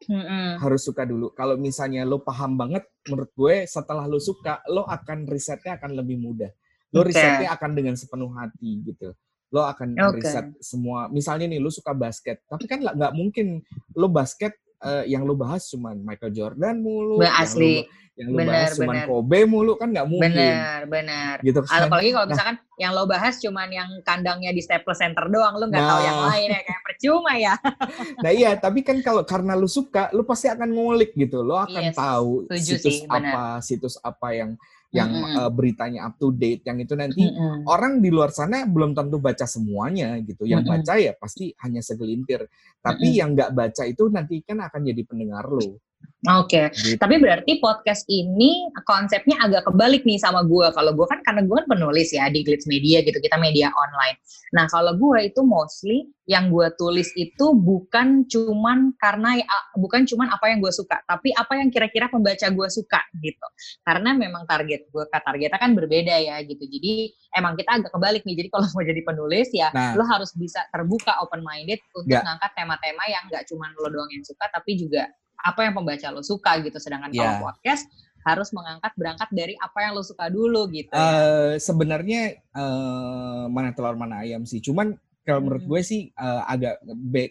Mm-mm. 0.03 0.61
harus 0.61 0.81
suka 0.83 1.03
dulu 1.03 1.29
kalau 1.31 1.57
misalnya 1.57 2.05
lo 2.05 2.21
paham 2.21 2.53
banget 2.55 2.85
menurut 3.05 3.33
gue 3.33 3.65
setelah 3.65 4.05
lo 4.05 4.17
suka 4.19 4.61
lo 4.67 4.85
akan 4.85 5.25
risetnya 5.25 5.77
akan 5.77 5.93
lebih 5.95 6.17
mudah 6.19 6.53
lo 6.97 7.03
risetnya 7.05 7.51
akan 7.51 7.71
dengan 7.73 7.95
sepenuh 7.95 8.33
hati 8.33 8.73
gitu 8.83 9.13
lo 9.47 9.63
akan 9.63 9.95
Oke. 10.03 10.19
riset 10.19 10.47
semua 10.59 11.07
misalnya 11.07 11.47
nih 11.47 11.59
lo 11.59 11.69
suka 11.69 11.93
basket 11.93 12.43
tapi 12.45 12.65
kan 12.65 12.81
nggak 12.81 13.13
mungkin 13.13 13.61
lo 13.93 14.09
basket 14.09 14.53
eh, 14.79 15.05
yang 15.07 15.23
lo 15.23 15.33
bahas 15.33 15.65
cuman 15.67 15.97
Michael 15.99 16.33
Jordan 16.33 16.77
mulu 16.79 17.19
Ba- 17.19 17.27
yang 17.27 17.33
lo- 17.33 17.43
asli. 17.43 17.77
yang 18.17 18.29
lo 18.29 18.39
Bener, 18.39 18.49
bahas 18.49 18.71
cuman 18.75 18.89
bener. 18.91 19.07
Kobe 19.07 19.41
mulu 19.45 19.73
kan 19.75 19.89
nggak 19.89 20.09
mungkin 20.09 20.33
Benar, 20.33 20.81
benar. 20.87 21.35
gitu 21.39 21.61
kan 21.63 21.85
Apalagi 21.85 22.11
kalau 22.11 22.25
Nah. 22.25 22.33
misalkan 22.33 22.57
yang 22.75 22.93
lo 22.93 23.05
bahas 23.05 23.35
cuman 23.37 23.69
yang 23.71 23.91
kandangnya 24.03 24.51
di 24.51 24.61
Staples 24.61 24.97
Center 24.97 25.29
doang, 25.29 25.55
lo 25.55 25.65
nggak 25.65 25.85
tahu 25.87 26.01
yang 26.03 26.19
Nah. 26.19 26.29
lain 26.31 26.49
ya 26.51 26.61
kayak 26.63 26.83
percuma 26.83 27.33
ya. 27.37 27.55
Nah 28.25 28.33
iya, 28.33 28.51
tapi 28.55 28.81
kan 28.81 28.97
kalau 28.99 29.21
karena 29.23 29.53
lu 29.53 29.69
suka, 29.69 30.09
lu 30.11 30.25
pasti 30.25 30.49
akan 30.49 30.65
ngulik 30.67 31.13
gitu. 31.13 31.41
Lu 31.41 31.55
akan 31.55 31.83
Yes, 31.83 31.95
tahu 31.95 32.31
setuju 32.47 32.73
situs 32.75 32.95
sih, 32.95 33.05
apa, 33.07 33.45
situs 33.61 33.95
apa 34.01 34.29
yang 34.33 34.51
yang 34.97 35.11
Mm-mm. 35.13 35.37
eh, 35.37 35.51
beritanya 35.53 36.01
up 36.09 36.17
to 36.17 36.33
date, 36.33 36.65
yang 36.65 36.81
itu 36.81 36.97
nanti 36.97 37.29
Mm-mm. 37.29 37.69
orang 37.69 38.01
di 38.01 38.09
luar 38.09 38.33
sana 38.33 38.65
belum 38.65 38.97
tentu 38.97 39.21
baca 39.21 39.45
semuanya 39.45 40.17
gitu. 40.25 40.49
Yang 40.49 40.65
Mm-mm. 40.65 40.73
baca 40.81 40.95
ya 40.97 41.13
pasti 41.13 41.53
hanya 41.61 41.85
segelintir. 41.85 42.49
Tapi 42.81 43.07
Mm-mm. 43.13 43.21
yang 43.21 43.31
nggak 43.37 43.51
baca 43.53 43.83
itu 43.85 44.09
nanti 44.09 44.41
kan 44.41 44.65
akan 44.65 44.81
jadi 44.89 45.03
pendengar 45.05 45.45
lu. 45.53 45.77
Oke, 46.25 46.73
Gitu. 46.73 46.97
tapi 46.97 47.21
berarti 47.21 47.61
podcast 47.61 48.09
ini 48.09 48.73
konsepnya 48.89 49.37
agak 49.37 49.69
kebalik 49.69 50.01
nih 50.03 50.17
sama 50.17 50.41
gue. 50.49 50.65
Kalau 50.73 50.97
gue 50.97 51.05
kan 51.05 51.21
karena 51.21 51.45
gue 51.45 51.53
kan 51.61 51.69
penulis 51.69 52.09
ya 52.09 52.33
di 52.33 52.41
Glitz 52.41 52.65
Media 52.65 53.05
gitu, 53.05 53.21
kita 53.21 53.37
media 53.37 53.69
online. 53.69 54.17
Nah 54.57 54.65
kalau 54.67 54.97
gue 54.97 55.29
itu 55.29 55.45
mostly 55.45 56.09
yang 56.25 56.49
gue 56.49 56.73
tulis 56.81 57.13
itu 57.21 57.53
bukan 57.55 58.25
cuman 58.27 58.97
karena 58.97 59.45
bukan 59.77 60.09
cuman 60.09 60.33
apa 60.33 60.49
yang 60.51 60.65
gue 60.65 60.73
suka, 60.73 61.05
tapi 61.05 61.37
apa 61.37 61.61
yang 61.61 61.69
kira-kira 61.69 62.09
pembaca 62.09 62.49
gue 62.49 62.69
suka 62.73 63.01
gitu. 63.21 63.47
Karena 63.85 64.17
memang 64.17 64.49
target 64.49 64.89
gue, 64.89 65.05
targetnya 65.13 65.61
kan 65.61 65.77
berbeda 65.77 66.17
ya 66.17 66.41
gitu. 66.43 66.65
Jadi 66.65 67.13
emang 67.37 67.61
kita 67.61 67.77
agak 67.77 67.93
kebalik 67.93 68.25
nih. 68.25 68.41
Jadi 68.41 68.49
kalau 68.49 68.67
mau 68.73 68.83
jadi 68.83 69.03
penulis 69.05 69.53
ya 69.53 69.69
Nah. 69.71 69.93
lo 69.93 70.03
harus 70.09 70.33
bisa 70.33 70.65
terbuka 70.73 71.21
open 71.21 71.45
minded 71.45 71.79
untuk 71.93 72.09
Ya. 72.17 72.25
ngangkat 72.25 72.57
tema-tema 72.57 73.05
yang 73.05 73.29
nggak 73.29 73.45
cuman 73.47 73.69
lo 73.77 73.93
doang 73.93 74.09
yang 74.11 74.25
suka, 74.25 74.49
tapi 74.49 74.81
juga 74.81 75.05
apa 75.41 75.61
yang 75.69 75.75
pembaca 75.77 76.07
lo 76.13 76.23
suka 76.25 76.59
gitu. 76.65 76.77
Sedangkan 76.81 77.13
Ya. 77.13 77.39
kalau 77.41 77.53
podcast 77.53 77.87
harus 78.27 78.51
mengangkat 78.51 78.91
berangkat 78.99 79.31
dari 79.31 79.55
apa 79.63 79.79
yang 79.87 79.93
lo 79.95 80.03
suka 80.03 80.27
dulu 80.27 80.67
gitu. 80.75 80.91
ya. 80.91 80.99
Eh, 80.99 81.53
sebenarnya 81.63 82.35
eh, 82.43 83.45
mana 83.47 83.71
telur 83.71 83.95
mana 83.95 84.27
ayam 84.27 84.43
sih. 84.43 84.59
Cuman 84.59 84.99
kalau 85.23 85.43
menurut 85.43 85.63
gue 85.67 85.81
sih 85.87 86.11
eh, 86.11 86.43
agak 86.47 86.83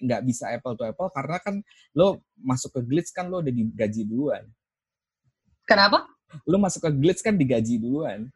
nggak 0.03 0.21
bisa 0.23 0.51
apple 0.55 0.75
to 0.79 0.83
apple 0.87 1.11
karena 1.11 1.37
kan 1.43 1.55
lo 1.95 2.23
masuk 2.39 2.79
ke 2.79 2.81
Glitz 2.87 3.11
kan 3.11 3.27
lo 3.27 3.43
udah 3.43 3.51
digaji 3.51 4.07
duluan. 4.07 4.43
Kenapa? 5.67 6.07
Lo 6.47 6.59
masuk 6.61 6.87
ke 6.87 6.91
Glitz 6.95 7.19
kan 7.19 7.35
digaji 7.35 7.75
duluan. 7.75 8.31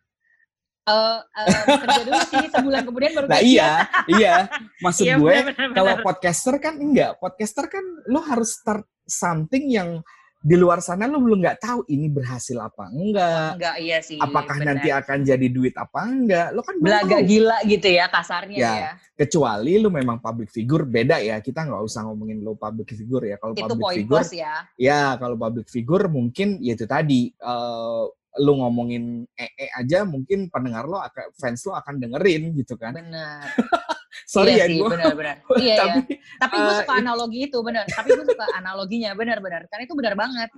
Eh, 0.89 1.19
eh, 1.21 1.45
kerja 1.86 2.01
dulu 2.01 2.19
sih 2.25 2.45
sebulan 2.49 2.82
kemudian 2.82 3.12
baru 3.13 3.27
Nah 3.29 3.41
iya, 3.45 3.86
iya. 4.10 4.36
Maksud 4.84 5.05
Iya, 5.05 5.15
gue 5.21 5.36
kalau 5.77 5.93
podcaster 6.01 6.55
kan 6.58 6.75
enggak. 6.82 7.19
Podcaster 7.21 7.69
kan 7.69 7.84
lo 8.10 8.19
harus 8.25 8.58
start 8.58 8.84
something 9.10 9.67
yang 9.67 10.00
di 10.39 10.56
luar 10.56 10.80
sana 10.80 11.04
lo 11.04 11.19
belum 11.19 11.43
nggak 11.43 11.60
tahu 11.60 11.84
ini 11.91 12.08
berhasil 12.08 12.56
apa 12.63 12.88
enggak. 12.95 13.60
enggak 13.60 13.76
iya 13.84 14.00
sih. 14.00 14.15
Apakah 14.24 14.56
benar. 14.56 14.80
nanti 14.80 14.88
akan 14.88 15.19
jadi 15.28 15.48
duit 15.52 15.76
apa 15.76 16.00
enggak? 16.08 16.48
Lo 16.56 16.63
kan 16.63 16.80
belaga 16.80 17.19
tahu. 17.19 17.28
gila 17.28 17.58
gitu 17.67 17.88
ya 17.91 18.08
kasarnya 18.08 18.56
Ya, 18.56 18.72
ya. 18.72 18.91
kecuali 19.19 19.76
lu 19.84 19.91
memang 19.91 20.24
public 20.24 20.48
figure 20.48 20.88
beda 20.88 21.19
ya 21.19 21.43
kita 21.43 21.67
nggak 21.67 21.84
usah 21.84 22.08
ngomongin 22.08 22.39
lo 22.39 22.56
public 22.56 22.88
figure 22.95 23.28
ya 23.28 23.36
kalau 23.36 23.52
public 23.52 23.84
poin 23.84 23.98
figure 24.00 24.24
plus 24.24 24.32
ya. 24.32 24.54
ya 24.80 25.19
kalau 25.19 25.36
public 25.36 25.67
figure 25.67 26.08
mungkin 26.08 26.56
ya 26.63 26.72
itu 26.80 26.88
tadi 26.88 27.36
eh, 27.36 28.04
lu 28.39 28.54
ngomongin 28.63 29.28
ee 29.36 29.67
aja 29.76 30.08
mungkin 30.08 30.48
pendengar 30.48 30.88
lo 30.88 31.04
akan 31.04 31.36
fans 31.36 31.67
lo 31.67 31.76
akan 31.76 32.00
dengerin 32.00 32.56
gitu 32.56 32.80
kan 32.80 32.95
Benar. 32.95 33.43
sorry 34.25 34.58
iya 34.58 34.65
ya 34.65 34.67
sih, 34.67 34.77
gue 34.82 34.89
benar-benar. 34.89 35.38
Iya, 35.63 35.75
tapi 35.77 35.99
iya. 36.10 36.17
Tapi 36.39 36.55
gue 36.55 36.73
eh, 36.73 36.77
suka 36.84 36.93
analogi 37.03 37.39
itu 37.45 37.58
benar. 37.62 37.86
Tapi 37.88 38.08
gue 38.15 38.25
suka 38.25 38.45
analoginya 38.58 39.10
benar-benar. 39.15 39.62
Karena 39.69 39.84
itu 39.86 39.95
benar 39.95 40.13
banget. 40.17 40.49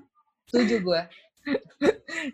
Setuju 0.49 0.75
gue. 0.81 1.01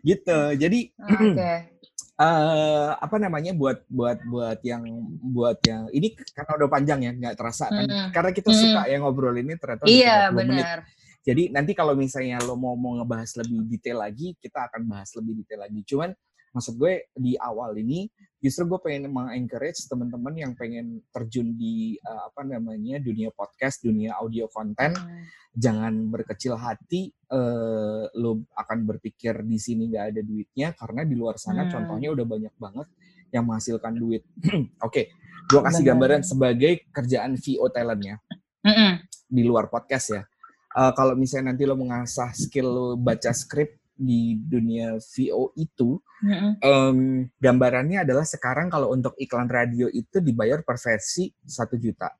gitu 0.03 0.39
jadi 0.59 0.79
Oke. 0.99 1.53
eh 2.17 2.89
apa 2.97 3.15
namanya 3.21 3.55
buat 3.55 3.87
buat 3.87 4.19
buat 4.27 4.59
yang 4.67 4.83
buat 5.21 5.63
yang 5.63 5.87
ini 5.95 6.11
karena 6.35 6.51
udah 6.59 6.67
panjang 6.67 6.99
ya 7.05 7.11
nggak 7.13 7.37
terasa 7.39 7.69
kan 7.71 7.87
Mm-mm. 7.87 8.09
karena 8.11 8.31
kita 8.35 8.51
Mm-mm. 8.51 8.61
suka 8.67 8.81
ya 8.89 8.97
ngobrol 8.99 9.37
ini 9.37 9.53
ternyata 9.55 9.85
Iya 9.87 10.33
30 10.33 10.35
menit 10.35 10.65
benar. 10.65 10.79
Jadi 11.27 11.51
nanti 11.51 11.75
kalau 11.75 11.91
misalnya 11.91 12.39
lo 12.39 12.55
mau 12.55 12.79
mau 12.79 12.95
ngebahas 12.95 13.43
lebih 13.43 13.67
detail 13.67 13.99
lagi, 13.99 14.31
kita 14.39 14.71
akan 14.71 14.87
bahas 14.87 15.11
lebih 15.11 15.43
detail 15.43 15.67
lagi. 15.67 15.83
Cuman 15.83 16.15
maksud 16.51 16.75
gue 16.75 17.11
di 17.13 17.33
awal 17.35 17.75
ini 17.77 18.07
justru 18.37 18.69
gue 18.69 18.79
pengen 18.79 19.09
mengencourage 19.09 19.89
teman-teman 19.89 20.33
yang 20.37 20.53
pengen 20.53 21.01
terjun 21.09 21.57
di 21.57 21.97
eh, 21.97 22.21
apa 22.23 22.45
namanya 22.45 23.01
dunia 23.01 23.33
podcast, 23.33 23.81
dunia 23.81 24.13
audio 24.15 24.45
konten, 24.47 24.93
Hmm. 24.93 25.25
jangan 25.51 25.93
berkecil 26.07 26.53
hati. 26.55 27.09
eh, 27.27 28.03
lo 28.15 28.47
akan 28.55 28.87
berpikir 28.87 29.43
di 29.43 29.59
sini 29.59 29.91
nggak 29.91 30.05
ada 30.15 30.21
duitnya 30.23 30.71
karena 30.71 31.03
di 31.03 31.11
luar 31.11 31.35
sana 31.35 31.67
Hmm. 31.67 31.71
contohnya 31.75 32.07
udah 32.15 32.23
banyak 32.23 32.55
banget 32.55 32.87
yang 33.35 33.43
menghasilkan 33.43 33.99
duit. 33.99 34.23
Oke, 34.87 35.11
gue 35.43 35.59
kasih 35.59 35.83
gambaran 35.83 36.23
sebagai 36.23 36.87
kerjaan 36.87 37.35
VO 37.35 37.67
talentnya 37.67 38.15
Mm-mm. 38.63 39.03
di 39.27 39.43
luar 39.43 39.67
podcast 39.67 40.15
ya. 40.15 40.23
Eh, 40.71 40.91
kalau 40.95 41.19
misalnya 41.19 41.51
nanti 41.51 41.67
lo 41.67 41.75
mengasah 41.75 42.31
skill 42.31 42.67
lo 42.71 42.87
baca 42.95 43.35
skrip 43.35 43.75
di 43.97 44.37
dunia 44.37 45.01
VO 45.01 45.51
itu, 45.57 45.97
Mm-mm. 46.23 46.61
em, 46.61 46.97
gambarannya 47.41 48.05
adalah 48.05 48.23
sekarang 48.23 48.69
kalau 48.69 48.93
untuk 48.93 49.17
iklan 49.17 49.49
radio 49.49 49.89
itu 49.89 50.21
dibayar 50.21 50.61
per 50.61 50.77
versi 50.77 51.27
satu 51.43 51.75
juta. 51.75 52.13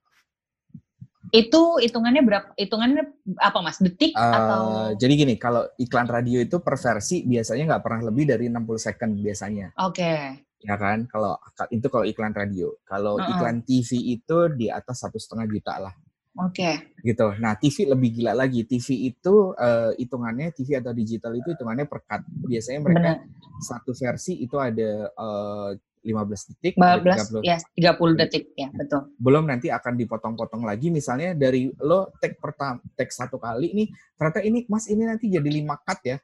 Itu 1.28 1.76
hitungannya 1.76 2.22
berapa? 2.24 2.48
Hitungannya 2.56 3.04
apa 3.36 3.58
mas? 3.60 3.76
Detik 3.78 4.16
Eh, 4.16 4.22
atau? 4.32 4.92
Jadi 4.96 5.12
gini, 5.12 5.34
kalau 5.36 5.68
iklan 5.76 6.08
radio 6.08 6.40
itu 6.40 6.56
per 6.58 6.80
versi 6.80 7.22
biasanya 7.22 7.76
nggak 7.76 7.82
pernah 7.84 8.00
lebih 8.08 8.24
dari 8.24 8.48
60 8.48 8.80
second 8.80 9.12
biasanya, 9.12 9.76
Oke. 9.84 10.40
ya 10.64 10.74
kan? 10.80 11.04
Kalau 11.04 11.36
itu 11.68 11.86
kalau 11.92 12.04
iklan 12.08 12.32
radio, 12.32 12.72
kalau 12.88 13.20
Heeh. 13.20 13.28
iklan 13.36 13.60
TV 13.60 14.18
itu 14.18 14.38
di 14.56 14.72
atas 14.72 15.04
satu 15.04 15.20
setengah 15.20 15.46
juta 15.52 15.74
lah. 15.76 15.94
Oke. 16.38 16.94
gitu. 17.02 17.34
Nah, 17.42 17.58
TV 17.58 17.90
lebih 17.90 18.22
gila 18.22 18.32
lagi. 18.34 18.62
TV 18.62 19.10
itu 19.10 19.54
eh, 19.58 19.90
hitungannya 19.98 20.54
TV 20.54 20.78
atau 20.78 20.94
digital 20.94 21.34
itu 21.34 21.50
hitungannya 21.54 21.86
per 21.90 22.06
cut. 22.06 22.22
Biasanya 22.46 22.80
mereka 22.82 23.10
Benar. 23.22 23.62
satu 23.62 23.90
versi 23.94 24.38
itu 24.38 24.54
ada 24.58 25.10
eh, 25.10 25.70
15 26.08 26.48
detik, 26.54 26.74
ada 26.78 27.02
15 27.02 27.42
30. 27.42 27.50
ya 27.50 27.58
30 27.74 28.20
detik 28.22 28.44
ya 28.54 28.68
betul. 28.70 29.10
Belum 29.18 29.44
nanti 29.44 29.68
akan 29.68 29.98
dipotong-potong 29.98 30.62
lagi 30.62 30.88
misalnya 30.94 31.34
dari 31.34 31.68
lo 31.82 32.14
take 32.22 32.38
pertama 32.38 32.78
take 32.94 33.10
satu 33.10 33.36
kali 33.36 33.74
nih, 33.74 33.88
ternyata 34.14 34.40
ini 34.46 34.62
Mas 34.70 34.86
ini 34.86 35.02
nanti 35.04 35.26
jadi 35.28 35.48
5 35.50 35.84
cut 35.84 36.00
ya. 36.06 36.16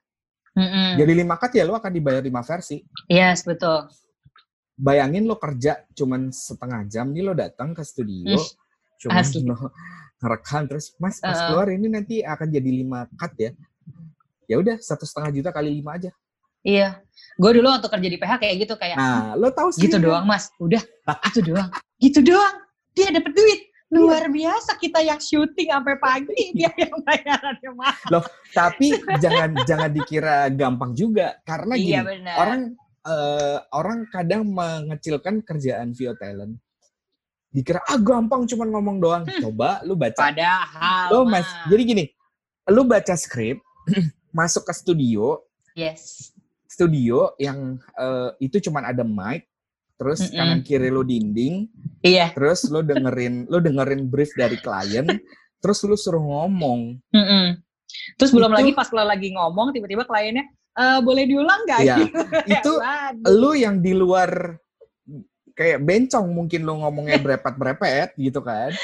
Mm-mm. 0.54 0.94
Jadi 1.02 1.12
5 1.26 1.40
cut 1.42 1.52
ya 1.58 1.64
lo 1.66 1.74
akan 1.74 1.90
dibayar 1.90 2.22
5 2.22 2.30
versi. 2.46 2.78
Yes 3.10 3.42
betul. 3.42 3.90
Bayangin 4.74 5.26
lo 5.26 5.38
kerja 5.38 5.86
cuman 5.94 6.30
setengah 6.30 6.86
jam 6.86 7.10
nih 7.10 7.22
lo 7.26 7.34
datang 7.34 7.74
ke 7.74 7.82
studio, 7.82 8.38
Ih, 8.38 8.46
cuman 9.00 9.22
asli. 9.22 9.42
lo 9.44 9.56
ngerekam 10.24 10.62
terus 10.70 10.96
Mas 10.96 11.20
pas 11.20 11.36
Heeh. 11.36 11.46
keluar 11.50 11.68
ini 11.68 11.86
nanti 11.90 12.14
akan 12.24 12.48
jadi 12.48 12.70
5 12.86 13.20
cut 13.20 13.32
ya. 13.36 13.50
Ya 14.44 14.56
udah 14.60 14.76
satu 14.80 15.04
setengah 15.08 15.30
juta 15.40 15.50
kali 15.52 15.72
5 15.80 15.96
aja. 15.96 16.10
Iya. 16.64 16.88
Gue 17.36 17.60
dulu 17.60 17.68
waktu 17.68 17.88
kerja 17.92 18.08
di 18.08 18.16
PH 18.16 18.32
kayak 18.40 18.54
gitu 18.64 18.74
kayak 18.80 18.96
Nah, 18.96 19.36
lo 19.36 19.52
tahu 19.52 19.68
gitu 19.76 20.00
sendiri 20.00 20.00
kan? 20.00 20.04
doang 20.08 20.24
mas. 20.24 20.44
Udah 20.56 20.82
itu 21.28 21.40
doang. 21.44 21.68
Gitu 22.00 22.18
doang. 22.24 22.54
Dia 22.96 23.12
dapat 23.12 23.32
duit. 23.36 23.60
Luar 23.92 24.26
biasa 24.26 24.74
kita 24.80 25.04
yang 25.06 25.20
syuting 25.20 25.70
sampai 25.70 25.94
pagi 26.00 26.50
dia 26.56 26.72
yang 26.72 26.98
bayarannya 27.04 27.70
mahal. 27.76 28.24
Tapi 28.50 28.96
jangan 29.20 29.50
jangan 29.68 29.90
dikira 29.92 30.48
gampang 30.50 30.96
juga 30.96 31.36
karena 31.44 31.76
gini, 31.76 31.94
Iya 31.94 32.02
orang 32.34 32.60
eh, 33.04 33.58
orang 33.76 33.98
kadang 34.08 34.48
mengecilkan 34.48 35.44
kerjaan 35.44 35.92
VO 35.92 36.16
talent. 36.16 36.58
Dikira 37.54 37.78
ah 37.86 37.94
gampang 37.96 38.50
cuman 38.50 38.68
ngomong 38.68 38.96
doang. 38.98 39.22
Hmm. 39.22 39.38
Coba 39.46 39.78
lu 39.86 39.94
baca. 39.94 40.18
Padahal. 40.18 41.06
Lo 41.14 41.22
mas, 41.22 41.46
Mas. 41.46 41.70
jadi 41.70 41.82
gini, 41.86 42.04
lu 42.66 42.82
baca 42.82 43.14
skrip, 43.14 43.62
masuk 44.34 44.66
ke 44.66 44.74
studio, 44.74 45.38
yes. 45.78 46.34
studio 46.66 47.30
yang 47.38 47.78
eh, 47.94 48.30
itu 48.42 48.58
cuman 48.58 48.90
ada 48.90 49.06
mic, 49.06 49.46
terus 49.94 50.26
Mm-mm. 50.26 50.34
kanan 50.34 50.60
kiri 50.60 50.90
lu 50.90 51.06
dinding, 51.06 51.70
Iya. 52.02 52.34
terus 52.34 52.66
lu 52.66 52.82
dengerin 52.82 53.46
lu 53.46 53.62
dengerin 53.62 54.10
brief 54.10 54.34
dari 54.34 54.58
klien, 54.58 55.06
terus 55.62 55.78
lu 55.86 55.94
suruh 55.94 56.18
ngomong. 56.18 56.98
Mm-mm. 57.14 57.62
Terus 58.18 58.34
belum 58.34 58.50
Itu- 58.50 58.58
lagi 58.58 58.70
pas 58.74 58.90
lo 58.90 59.06
lagi 59.06 59.30
ngomong 59.30 59.70
tiba-tiba 59.70 60.02
kliennya 60.02 60.42
"Eh, 60.74 60.98
boleh 60.98 61.22
diulang 61.22 61.62
nggak? 61.62 61.80
Iya, 61.86 61.96
itu 62.58 62.72
lu 63.30 63.54
yang 63.54 63.78
di 63.78 63.94
luar 63.94 64.58
kayak 65.54 65.78
bencong 65.80 66.26
mungkin 66.28 66.60
lu 66.62 66.78
ngomongnya 66.78 67.16
berepet-berepet 67.16 68.14
gitu 68.16 68.38
kan. 68.38 68.74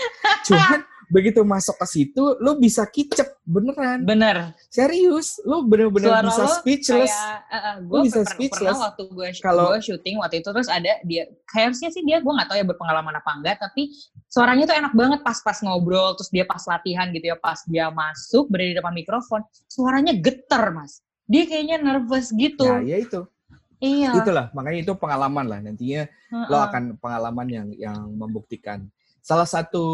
Cuman 0.47 0.81
begitu 1.11 1.43
masuk 1.43 1.75
ke 1.75 1.87
situ 1.87 2.23
lu 2.39 2.55
bisa 2.57 2.87
kicep 2.87 3.35
beneran. 3.43 4.07
Bener. 4.07 4.55
Serius, 4.71 5.43
lu 5.43 5.67
bener-bener 5.67 6.23
bisa 6.23 6.47
lo 6.47 6.55
speechless. 6.55 7.11
Kayak, 7.11 7.83
Lu 7.83 7.91
gue 7.91 7.99
bisa 8.07 8.23
pernah, 8.23 8.31
speechless. 8.31 8.71
pernah 8.71 8.87
waktu 8.87 9.03
gue 9.11 9.29
Kalau- 9.43 9.69
gue 9.69 9.81
syuting 9.83 10.17
waktu 10.23 10.37
itu 10.39 10.49
terus 10.49 10.71
ada 10.71 10.93
dia 11.03 11.23
harusnya 11.51 11.91
sih 11.91 12.03
dia 12.03 12.23
gue 12.23 12.31
nggak 12.31 12.47
tahu 12.47 12.57
ya 12.57 12.67
berpengalaman 12.67 13.11
apa 13.13 13.31
enggak 13.35 13.57
tapi 13.59 13.91
suaranya 14.31 14.65
tuh 14.65 14.77
enak 14.79 14.95
banget 14.95 15.21
pas-pas 15.21 15.59
ngobrol 15.61 16.15
terus 16.15 16.31
dia 16.31 16.47
pas 16.47 16.63
latihan 16.63 17.11
gitu 17.11 17.27
ya 17.27 17.37
pas 17.37 17.59
dia 17.67 17.91
masuk 17.91 18.47
berada 18.47 18.71
di 18.71 18.77
depan 18.79 18.95
mikrofon 18.95 19.43
suaranya 19.67 20.15
getar 20.15 20.71
mas 20.71 21.03
dia 21.27 21.43
kayaknya 21.43 21.83
nervous 21.83 22.31
gitu 22.31 22.63
Nah, 22.63 22.87
ya 22.87 23.03
itu. 23.03 23.27
Iya 23.81 24.13
Itulah, 24.15 24.53
makanya 24.53 24.81
itu 24.85 24.93
pengalaman 24.95 25.47
lah 25.49 25.59
nantinya 25.65 26.05
lo 26.31 26.57
Heeh. 26.57 26.67
akan 26.69 26.83
pengalaman 27.01 27.49
yang 27.49 27.69
yang 27.75 27.99
membuktikan. 28.13 28.87
Salah 29.21 29.45
satu 29.45 29.85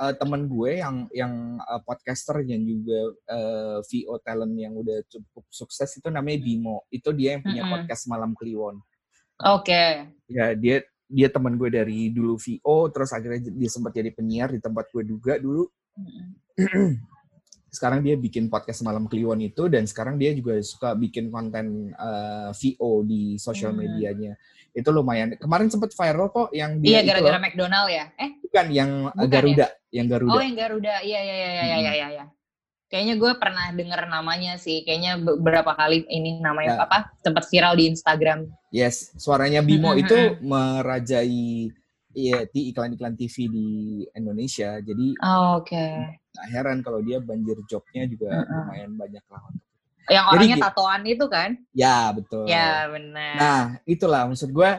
eh, 0.00 0.14
teman 0.16 0.48
gue 0.48 0.80
yang 0.80 1.08
yang 1.12 1.60
eh, 1.60 1.80
podcaster 1.84 2.40
yang 2.44 2.64
juga 2.64 3.00
eh, 3.28 3.78
VO 3.84 4.14
talent 4.24 4.54
yang 4.56 4.72
udah 4.76 5.04
cukup 5.08 5.44
sukses 5.52 5.90
itu 5.96 6.08
namanya 6.08 6.40
Bimo. 6.40 6.84
Itu 6.88 7.12
dia 7.12 7.36
yang 7.36 7.42
punya 7.44 7.64
Mm-mm. 7.64 7.72
podcast 7.72 8.08
Malam 8.08 8.32
Kliwon. 8.32 8.80
oke 9.42 9.84
Ya 10.30 10.54
dia 10.54 10.86
dia 11.12 11.28
teman 11.28 11.58
gue 11.60 11.68
dari 11.68 12.08
dulu 12.08 12.40
VO 12.40 12.88
terus 12.88 13.12
akhirnya 13.12 13.52
dia 13.52 13.70
sempat 13.72 13.92
jadi 13.92 14.08
penyiar 14.14 14.52
di 14.54 14.60
tempat 14.60 14.88
gue 14.92 15.04
juga 15.04 15.36
dulu. 15.36 15.68
Mm-mm. 15.98 16.96
sekarang 17.72 18.04
dia 18.04 18.14
bikin 18.14 18.46
podcast 18.46 18.84
malam 18.84 19.08
Kliwon 19.08 19.40
itu 19.40 19.64
dan 19.66 19.88
sekarang 19.88 20.20
dia 20.20 20.36
juga 20.36 20.60
suka 20.60 20.92
bikin 20.92 21.32
konten 21.32 21.96
uh, 21.96 22.52
VO 22.52 23.00
di 23.02 23.40
sosial 23.40 23.72
Hmm. 23.72 23.80
medianya. 23.80 24.36
Itu 24.70 24.92
lumayan. 24.92 25.36
Kemarin 25.36 25.68
sempat 25.68 25.92
viral 25.92 26.28
kok 26.28 26.52
yang 26.52 26.76
Iya 26.78 27.00
dia 27.00 27.00
itu 27.00 27.08
gara-gara. 27.10 27.38
McDonald 27.40 27.88
ya. 27.88 28.04
Eh, 28.14 28.30
bukan 28.42 28.66
yang 28.68 28.90
Bukan 29.08 29.24
Garuda, 29.26 29.66
yang 29.88 30.06
Garuda. 30.06 30.32
oh 30.32 30.40
yang 30.40 30.54
Garuda. 30.54 30.94
Iya 31.00 31.20
iya 31.20 31.34
iya 31.34 31.48
iya 31.48 31.64
iya 31.64 31.92
iya. 31.92 32.08
iya. 32.12 32.24
Kayaknya 32.86 33.14
gue 33.16 33.32
pernah 33.36 33.66
denger 33.72 34.00
namanya 34.04 34.52
sih. 34.56 34.84
Kayaknya 34.84 35.12
beberapa 35.18 35.72
kali 35.72 36.04
ini 36.06 36.44
namanya 36.44 36.76
Ya. 36.76 36.84
apa? 36.84 37.08
Sempat 37.18 37.48
viral 37.48 37.72
di 37.72 37.88
Instagram. 37.88 38.52
Yes, 38.68 39.16
suaranya 39.16 39.64
Bimo 39.64 39.90
Mm-mm, 39.90 40.02
itu 40.04 40.16
merajai 40.44 41.72
ya, 42.12 42.44
di 42.46 42.68
iklan-iklan 42.68 43.16
TV 43.16 43.48
di 43.48 43.66
Indonesia. 44.12 44.76
Jadi 44.78 45.16
Oh, 45.18 45.64
Oke. 45.64 46.20
Nggak 46.32 46.48
heran 46.48 46.78
kalau 46.80 47.04
dia 47.04 47.20
banjir 47.20 47.60
jobnya 47.68 48.08
juga 48.08 48.28
Mm-mm. 48.32 48.56
lumayan 48.64 48.92
banyak 48.96 49.24
lah. 49.28 49.40
Yang 50.10 50.24
Jadi 50.26 50.32
orangnya 50.34 50.56
gi- 50.56 50.64
tatoan 50.64 51.02
itu 51.06 51.24
kan? 51.28 51.50
Ya 51.76 51.98
betul. 52.10 52.44
Ya 52.48 52.88
benar. 52.88 53.36
Nah 53.36 53.60
itulah 53.84 54.22
maksud 54.26 54.50
gue 54.50 54.70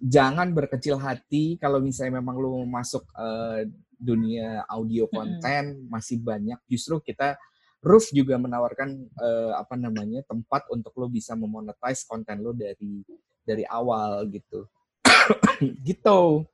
jangan 0.00 0.48
berkecil 0.52 0.96
hati 1.00 1.56
kalau 1.60 1.80
misalnya 1.80 2.20
memang 2.20 2.36
lu 2.36 2.64
masuk 2.68 3.04
eh, 3.16 3.68
dunia 4.00 4.64
audio 4.68 5.08
konten 5.08 5.88
masih 5.88 6.20
banyak. 6.20 6.56
Justru 6.68 7.00
kita 7.00 7.36
Roof 7.80 8.12
juga 8.12 8.36
menawarkan 8.36 8.88
eh, 9.08 9.52
apa 9.56 9.74
namanya 9.80 10.20
tempat 10.28 10.68
untuk 10.68 10.92
lo 11.00 11.08
bisa 11.08 11.32
memonetize 11.32 12.04
konten 12.04 12.44
lo 12.44 12.52
dari 12.52 13.00
dari 13.44 13.64
awal 13.64 14.28
gitu. 14.28 14.68
gitu. 15.88 16.44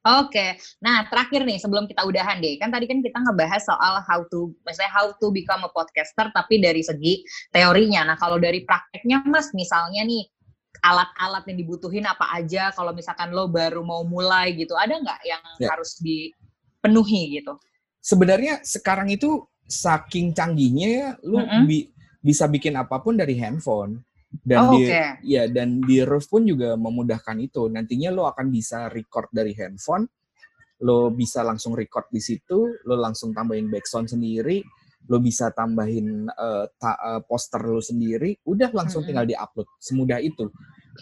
Oke, 0.00 0.56
nah 0.80 1.04
terakhir 1.12 1.44
nih 1.44 1.60
sebelum 1.60 1.84
kita 1.84 2.08
udahan 2.08 2.40
deh, 2.40 2.56
kan 2.56 2.72
tadi 2.72 2.88
kan 2.88 3.04
kita 3.04 3.20
ngebahas 3.20 3.60
soal 3.68 4.00
how 4.00 4.24
to, 4.32 4.48
misalnya 4.64 4.88
how 4.96 5.12
to 5.12 5.28
become 5.28 5.60
a 5.60 5.68
podcaster, 5.68 6.32
tapi 6.32 6.56
dari 6.56 6.80
segi 6.80 7.20
teorinya. 7.52 8.08
Nah 8.08 8.16
kalau 8.16 8.40
dari 8.40 8.64
prakteknya 8.64 9.20
mas, 9.28 9.52
misalnya 9.52 10.00
nih 10.08 10.24
alat-alat 10.80 11.44
yang 11.52 11.58
dibutuhin 11.60 12.08
apa 12.08 12.32
aja, 12.32 12.72
kalau 12.72 12.96
misalkan 12.96 13.28
lo 13.36 13.52
baru 13.52 13.84
mau 13.84 14.00
mulai 14.00 14.56
gitu, 14.56 14.72
ada 14.72 14.96
nggak 14.96 15.20
yang 15.28 15.44
Ya. 15.60 15.68
harus 15.76 16.00
dipenuhi 16.00 17.36
gitu? 17.36 17.60
Sebenarnya 18.00 18.64
sekarang 18.64 19.12
itu 19.12 19.44
saking 19.68 20.32
canggihnya 20.32 20.88
ya, 20.88 21.08
lu 21.20 21.44
Mm-mm. 21.44 21.68
bi- 21.68 21.92
bisa 22.24 22.48
bikin 22.48 22.72
apa 22.80 22.96
pun 23.04 23.20
dari 23.20 23.36
handphone. 23.36 24.00
Dan 24.30 24.70
Oh, 24.70 24.78
di 24.78 24.86
Oke, 24.86 25.02
ya 25.26 25.50
dan 25.50 25.82
di 25.82 25.98
Roof 26.06 26.30
pun 26.30 26.46
juga 26.46 26.78
memudahkan 26.78 27.34
itu. 27.42 27.66
Nantinya 27.66 28.14
lo 28.14 28.30
akan 28.30 28.46
bisa 28.46 28.86
record 28.86 29.26
dari 29.34 29.50
handphone, 29.58 30.06
lo 30.86 31.10
bisa 31.10 31.42
langsung 31.42 31.74
record 31.74 32.06
di 32.14 32.22
situ, 32.22 32.78
lo 32.86 32.94
langsung 32.94 33.34
tambahin 33.34 33.66
background 33.66 34.06
sendiri, 34.06 34.62
lo 35.10 35.18
bisa 35.18 35.50
tambahin 35.50 36.30
eh, 36.30 36.64
ta- 36.78 37.00
eh, 37.18 37.20
poster 37.26 37.58
lo 37.66 37.82
sendiri, 37.82 38.38
udah 38.46 38.70
langsung 38.70 39.02
Mm-mm. 39.02 39.08
tinggal 39.10 39.26
diupload. 39.26 39.68
Semudah 39.82 40.22
itu. 40.22 40.46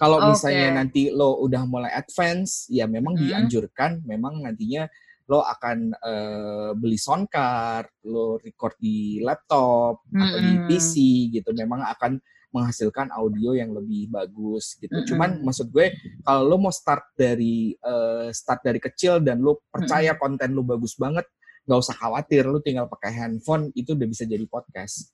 Kalau 0.00 0.24
Oke. 0.24 0.32
misalnya 0.32 0.68
nanti 0.80 1.12
lo 1.12 1.36
udah 1.44 1.62
mulai 1.68 1.92
advance, 1.92 2.66
ya 2.72 2.88
memang 2.88 3.12
Mm. 3.12 3.22
dianjurkan, 3.28 3.90
memang 4.08 4.40
nantinya 4.40 4.88
lo 5.28 5.44
akan 5.44 5.92
eh, 5.92 6.70
beli 6.80 6.96
sound 6.96 7.28
card, 7.28 7.92
lo 8.08 8.40
record 8.40 8.72
di 8.80 9.20
laptop 9.20 10.00
atau 10.16 10.38
di. 10.40 10.64
PC 10.64 10.92
gitu, 11.28 11.52
memang 11.52 11.84
akan 11.84 12.16
menghasilkan 12.48 13.12
audio 13.12 13.52
yang 13.52 13.76
lebih 13.76 14.08
bagus 14.08 14.76
gitu. 14.80 14.92
Mm-mm. 14.92 15.08
Cuman 15.08 15.30
maksud 15.44 15.68
gue 15.68 15.92
kalau 16.24 16.42
lo 16.48 16.56
mau 16.56 16.72
start 16.72 17.12
dari 17.12 17.76
eh, 17.76 18.28
start 18.32 18.64
dari 18.64 18.80
kecil 18.80 19.20
dan 19.20 19.44
lo 19.44 19.64
percaya 19.68 20.16
konten 20.16 20.56
lo 20.56 20.64
bagus 20.64 20.96
banget, 20.96 21.28
nggak 21.68 21.78
usah 21.78 21.96
khawatir, 21.96 22.48
lo 22.48 22.64
tinggal 22.64 22.88
pakai 22.88 23.12
handphone 23.12 23.68
itu 23.76 23.92
udah 23.92 24.08
bisa 24.08 24.24
jadi 24.24 24.44
podcast. 24.48 25.12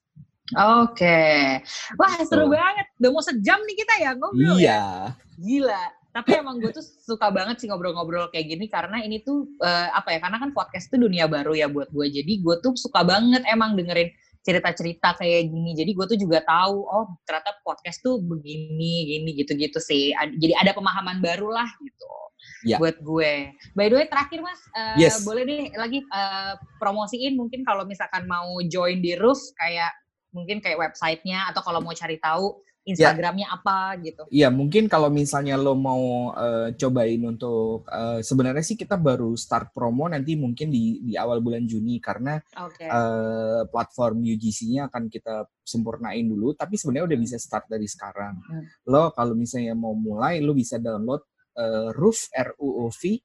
oke. 0.54 1.20
Wah 1.98 2.14
seru 2.22 2.46
Tuh. 2.46 2.50
banget, 2.54 2.86
udah 3.00 3.10
mau 3.10 3.24
sejam 3.24 3.58
nih 3.64 3.76
kita 3.80 3.94
ya 3.98 4.10
ngobrol 4.14 4.54
ya. 4.54 4.54
Iya. 4.60 4.82
Gila. 5.40 5.84
Tapi 6.14 6.30
emang 6.38 6.62
gue 6.62 6.70
tuh 6.70 6.84
suka 6.84 7.26
banget 7.34 7.58
sih 7.58 7.66
ngobrol-ngobrol 7.66 8.30
kayak 8.30 8.46
gini 8.46 8.70
karena 8.70 9.02
ini 9.02 9.26
tuh 9.26 9.50
eh, 9.58 9.88
apa 9.90 10.14
ya? 10.14 10.22
Karena 10.22 10.38
kan 10.38 10.54
podcast 10.54 10.86
itu 10.86 11.02
dunia 11.02 11.26
baru 11.26 11.58
ya 11.58 11.66
buat 11.66 11.90
gue. 11.90 12.06
Jadi 12.06 12.38
gue 12.38 12.54
tuh 12.62 12.78
suka 12.78 13.02
banget 13.02 13.42
emang 13.50 13.74
dengerin 13.74 14.14
cerita-cerita 14.44 15.16
kayak 15.16 15.48
gini. 15.48 15.72
Jadi 15.72 15.90
gue 15.96 16.06
tuh 16.06 16.18
juga 16.20 16.44
tahu 16.44 16.84
oh 16.84 17.16
ternyata 17.24 17.56
podcast 17.64 18.04
tuh 18.04 18.20
begini, 18.20 19.16
gini 19.16 19.30
gitu-gitu 19.40 19.80
sih. 19.80 20.12
Ad- 20.12 20.36
Jadi 20.36 20.52
ada 20.52 20.76
pemahaman 20.76 21.24
baru 21.24 21.48
lah 21.48 21.66
gitu. 21.80 22.12
Ya. 22.68 22.76
Buat 22.76 23.00
gue. 23.00 23.56
By 23.72 23.88
the 23.88 23.96
way 23.96 24.06
terakhir 24.08 24.44
mas, 24.44 24.60
eh, 24.76 25.08
Yes. 25.08 25.24
boleh 25.24 25.48
deh 25.48 25.72
lagi 25.80 26.04
eh, 26.04 26.52
promosiin 26.76 27.40
mungkin 27.40 27.64
kalau 27.64 27.88
misalkan 27.88 28.28
mau 28.28 28.60
join 28.68 29.00
di 29.00 29.16
Roof 29.16 29.40
kayak 29.56 29.92
mungkin 30.36 30.60
kayak 30.60 30.76
websitenya 30.76 31.48
atau 31.48 31.64
kalau 31.64 31.80
mau 31.80 31.96
cari 31.96 32.20
tahu 32.20 32.60
Instagramnya 32.84 33.48
apa 33.48 33.96
gitu. 34.04 34.28
Iya, 34.28 34.52
mungkin 34.52 34.92
kalau 34.92 35.08
misalnya 35.08 35.56
lo 35.56 35.72
mau 35.72 36.36
eh, 36.36 36.76
cobain 36.76 37.20
untuk 37.24 37.88
eh, 37.88 38.20
sebenarnya 38.20 38.60
sih 38.60 38.76
kita 38.76 39.00
baru 39.00 39.32
start 39.40 39.72
promo 39.72 40.04
nanti 40.04 40.36
mungkin 40.36 40.68
di 40.68 41.00
di 41.00 41.16
awal 41.16 41.40
bulan 41.40 41.64
Juni 41.64 41.96
karena 41.96 42.36
Oke. 42.60 42.84
eh, 42.84 43.62
platform 43.72 44.20
UGC-nya 44.20 44.92
akan 44.92 45.08
kita 45.08 45.48
sempurnain 45.64 46.28
dulu, 46.28 46.52
tapi 46.52 46.76
sebenarnya 46.76 47.08
udah 47.16 47.20
bisa 47.24 47.36
start 47.40 47.72
dari 47.72 47.88
sekarang. 47.88 48.36
Hmm. 48.44 48.64
Lo 48.92 49.16
kalau 49.16 49.32
misalnya 49.32 49.72
mau 49.72 49.96
mulai, 49.96 50.44
lo 50.44 50.52
bisa 50.52 50.76
download 50.76 51.24
eh, 51.56 51.88
Roof 51.96 52.28
R 52.36 52.52
U 52.60 52.84
O 52.84 52.92
V, 52.92 53.16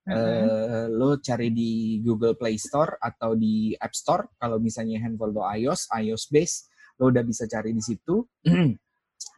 Mhm. 0.00 0.16
eh, 0.16 0.86
lo 0.90 1.20
cari 1.20 1.52
di 1.52 2.00
Google 2.00 2.34
Play 2.34 2.56
Store 2.56 2.96
atau 2.98 3.36
di 3.36 3.76
App 3.76 3.92
Store. 3.92 4.32
Kalau 4.36 4.56
misalnya 4.58 4.96
handphone 5.00 5.32
lo 5.36 5.44
iOS, 5.44 5.92
iOS 5.92 6.24
base, 6.32 6.56
lo 6.98 7.08
udah 7.12 7.20
bisa 7.22 7.44
cari 7.46 7.70
di 7.72 7.80
situ. 7.84 8.20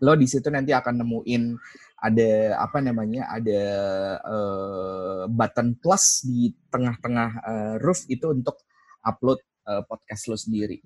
lo 0.03 0.13
di 0.15 0.27
situ 0.27 0.51
nanti 0.51 0.75
akan 0.75 1.03
nemuin 1.03 1.43
ada 2.03 2.31
apa 2.59 2.83
namanya 2.83 3.31
ada 3.31 3.63
eh, 4.19 5.23
button 5.31 5.79
plus 5.79 6.27
di 6.27 6.51
tengah-tengah 6.69 7.31
eh, 7.43 7.75
roof 7.79 8.07
itu 8.11 8.27
untuk 8.29 8.59
upload 9.03 9.39
eh, 9.63 9.83
podcast 9.87 10.23
lo 10.27 10.35
sendiri. 10.35 10.83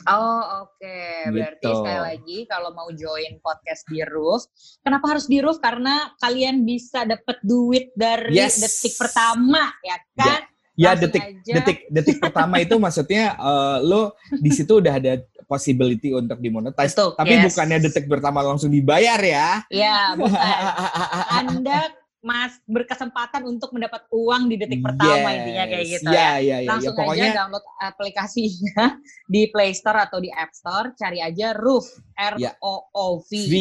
Oh 0.00 0.40
oke, 0.64 0.96
berarti 1.28 1.60
Gitu. 1.60 1.76
sekali 1.76 2.00
lagi 2.00 2.38
kalau 2.48 2.72
mau 2.72 2.88
join 2.88 3.36
podcast 3.40 3.84
di 3.84 4.00
Roof, 4.00 4.48
kenapa 4.80 5.12
harus 5.12 5.28
di 5.28 5.44
Roof? 5.44 5.60
Karena 5.60 6.08
kalian 6.16 6.64
bisa 6.64 7.04
dapat 7.04 7.36
duit 7.44 7.92
dari 7.92 8.32
Yes. 8.32 8.56
detik 8.56 8.96
pertama, 8.96 9.68
ya 9.84 9.96
kan? 10.16 10.40
Ya 10.72 10.96
Langsung 10.96 11.02
detik 11.04 11.20
aja. 11.20 11.52
detik 11.52 11.78
detik 11.92 12.16
pertama 12.16 12.56
itu 12.56 12.72
maksudnya 12.80 13.36
eh, 13.36 13.78
lo 13.84 14.16
di 14.32 14.48
situ 14.48 14.80
udah 14.80 14.94
ada 14.96 15.12
possibility 15.50 16.14
untuk 16.14 16.38
dimonetize. 16.38 16.94
Betul, 16.94 17.18
Tapi 17.18 17.34
yes. 17.34 17.44
bukannya 17.50 17.78
detik 17.82 18.06
pertama 18.06 18.46
langsung 18.46 18.70
dibayar 18.70 19.18
ya. 19.18 19.66
Ya, 19.66 20.14
bukan. 20.14 20.38
Anda 21.42 21.90
mas 22.20 22.52
berkesempatan 22.68 23.48
untuk 23.48 23.72
mendapat 23.72 24.04
uang 24.12 24.52
di 24.52 24.60
detik 24.60 24.84
pertama 24.84 25.32
intinya 25.32 25.64
kayak 25.64 25.86
Yes. 25.88 25.92
gitu 25.96 26.08
ya. 26.12 26.12
ya. 26.12 26.20
Ya, 26.20 26.36
ya, 26.36 26.56
ya. 26.60 26.68
Langsung 26.68 26.92
Pokoknya 26.92 27.24
aja 27.32 27.38
download 27.40 27.64
aplikasinya 27.80 28.84
di 29.32 29.42
Play 29.48 29.72
Store 29.72 30.04
atau 30.04 30.20
di 30.20 30.28
App 30.28 30.52
Store, 30.52 30.92
cari 31.00 31.24
aja 31.24 31.56
Roof 31.56 31.88
R. 32.12 32.36
O 32.60 32.92
O 32.92 33.24
V. 33.24 33.30
V. 33.48 33.54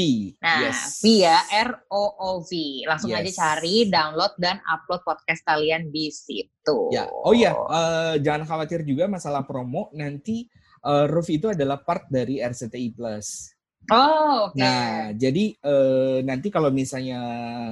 Nah, 0.44 0.68
yes. 0.68 1.00
V 1.00 1.24
ya, 1.24 1.40
R 1.56 1.88
O 1.88 2.04
O 2.20 2.32
V. 2.44 2.84
Langsung 2.84 3.16
aja 3.16 3.24
Yes. 3.24 3.40
cari, 3.40 3.88
download 3.88 4.36
dan 4.36 4.60
upload 4.68 5.08
podcast 5.08 5.40
kalian 5.48 5.88
di 5.88 6.12
situ. 6.12 6.92
Ya. 6.92 7.08
Oh 7.08 7.32
iya, 7.32 7.56
eh, 7.56 8.14
jangan 8.20 8.44
khawatir 8.44 8.84
juga 8.84 9.08
masalah 9.08 9.48
promo. 9.48 9.88
Nanti 9.96 10.52
eh, 10.84 11.06
Roof 11.10 11.28
itu 11.30 11.52
adalah 11.52 11.82
part 11.84 12.08
dari 12.08 12.40
RCTI 12.40 12.96
Plus. 12.96 13.52
Oh, 13.90 14.52
oke. 14.52 14.60
Nah, 14.60 15.16
jadi 15.16 15.56
eh, 15.56 16.18
nanti 16.22 16.48
kalau 16.54 16.70
misalnya 16.70 17.20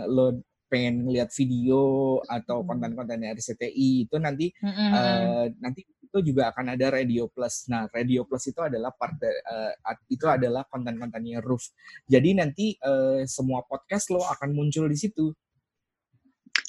lo 0.10 0.40
pengen 0.68 1.08
lihat 1.08 1.32
video 1.32 2.18
atau 2.28 2.60
Hmm. 2.60 2.68
konten-kontennya 2.76 3.32
RCTI 3.38 4.08
itu 4.10 4.16
nanti 4.20 4.52
Mm-mm. 4.60 4.92
eh, 4.92 5.46
nanti 5.64 5.86
itu 6.08 6.18
juga 6.34 6.50
akan 6.56 6.76
ada 6.76 6.88
Radio 6.92 7.28
Plus. 7.28 7.68
Nah, 7.72 7.88
Radio 7.92 8.24
Plus 8.24 8.44
itu 8.48 8.60
adalah 8.64 8.92
part 8.96 9.16
at- 9.84 10.08
itu 10.08 10.24
adalah 10.28 10.64
konten-kontennya 10.68 11.40
Roof. 11.44 11.72
Jadi 12.08 12.36
nanti 12.36 12.76
eh, 12.76 13.24
semua 13.28 13.64
podcast 13.64 14.12
lo 14.12 14.24
akan 14.24 14.56
muncul 14.56 14.88
di 14.88 14.98
situ. 14.98 15.32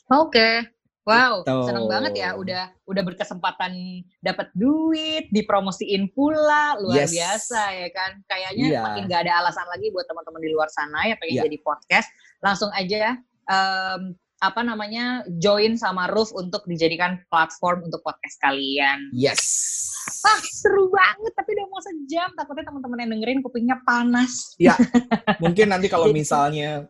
Oke. 0.09 0.78
Wow, 1.07 1.41
Gitu. 1.41 1.57
seneng 1.65 1.87
banget 1.89 2.13
ya 2.21 2.37
udah 2.37 2.69
udah 2.85 3.03
berkesempatan 3.07 3.73
dapat 4.21 4.53
duit, 4.53 5.31
dipromosiin 5.33 6.13
pula, 6.13 6.77
luar 6.79 7.07
Yes. 7.09 7.17
biasa 7.17 7.63
ya 7.75 7.89
kan. 7.91 8.11
Kayaknya 8.29 8.67
Iya. 8.69 8.81
makin 8.85 9.03
gak 9.09 9.23
ada 9.25 9.33
alasan 9.41 9.65
lagi 9.73 9.89
buat 9.89 10.05
teman-teman 10.05 10.43
di 10.45 10.51
luar 10.53 10.69
sana 10.69 11.09
yang 11.09 11.17
pengen 11.17 11.41
Iya. 11.41 11.45
jadi 11.49 11.59
podcast, 11.65 12.09
langsung 12.45 12.69
aja 12.77 13.17
em, 13.49 14.13
apa 14.39 14.61
namanya 14.63 15.25
join 15.41 15.75
sama 15.75 16.07
Roof 16.07 16.31
untuk 16.31 16.63
dijadikan 16.69 17.19
platform 17.27 17.89
untuk 17.89 18.05
podcast 18.05 18.37
kalian. 18.39 19.09
Yes. 19.11 19.41
Wah, 20.23 20.39
seru 20.45 20.93
banget 20.93 21.33
tapi 21.35 21.57
udah 21.57 21.67
mau 21.67 21.81
sejam, 21.81 22.29
takutnya 22.37 22.69
teman-teman 22.69 22.99
yang 23.03 23.11
dengerin 23.19 23.41
kupingnya 23.41 23.81
panas. 23.83 24.55
Mungkin 25.43 25.73
nanti 25.73 25.89
kalau 25.89 26.13
misalnya 26.13 26.87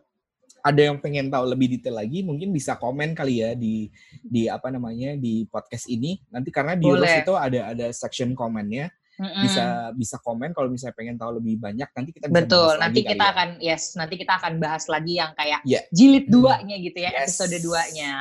ada 0.61 0.81
yang 0.81 0.97
pengen 0.99 1.27
tahu 1.27 1.45
lebih 1.49 1.67
detail 1.77 1.97
lagi, 1.97 2.21
mungkin 2.21 2.51
bisa 2.51 2.75
komen 2.75 3.11
kali 3.13 3.41
ya 3.41 3.55
di 3.55 3.87
di 4.21 4.45
apa 4.47 4.69
namanya 4.69 5.15
di 5.15 5.43
podcast 5.45 5.87
ini. 5.87 6.19
Nanti 6.29 6.49
karena 6.51 6.75
di 6.77 6.85
Boleh. 6.85 7.03
Roof 7.03 7.15
itu 7.23 7.33
ada 7.35 7.59
ada 7.71 7.87
section 7.91 8.31
komennya. 8.33 8.91
Mm-mm. 9.19 9.43
bisa 9.43 9.63
bisa 9.99 10.15
komen 10.23 10.55
kalau 10.55 10.71
misalnya 10.71 10.95
pengen 10.95 11.19
tahu 11.19 11.43
lebih 11.43 11.59
banyak 11.59 11.91
nanti 11.91 12.15
kita 12.15 12.31
bisa 12.31 12.39
Betul, 12.39 12.71
bahas 12.71 12.79
nanti 12.87 12.99
lagi 13.03 13.11
kita 13.11 13.19
kali 13.19 13.27
ya. 13.27 13.33
akan 13.35 13.49
yes, 13.59 13.83
nanti 13.99 14.15
kita 14.15 14.33
akan 14.39 14.53
bahas 14.63 14.83
lagi 14.87 15.13
yang 15.19 15.31
kayak 15.35 15.59
Iya. 15.67 15.81
jilid 15.91 16.25
Hmm. 16.31 16.33
duanya 16.39 16.75
gitu 16.79 16.97
ya, 17.03 17.11
Yes. 17.11 17.19
episode 17.27 17.59
duanya. 17.59 18.13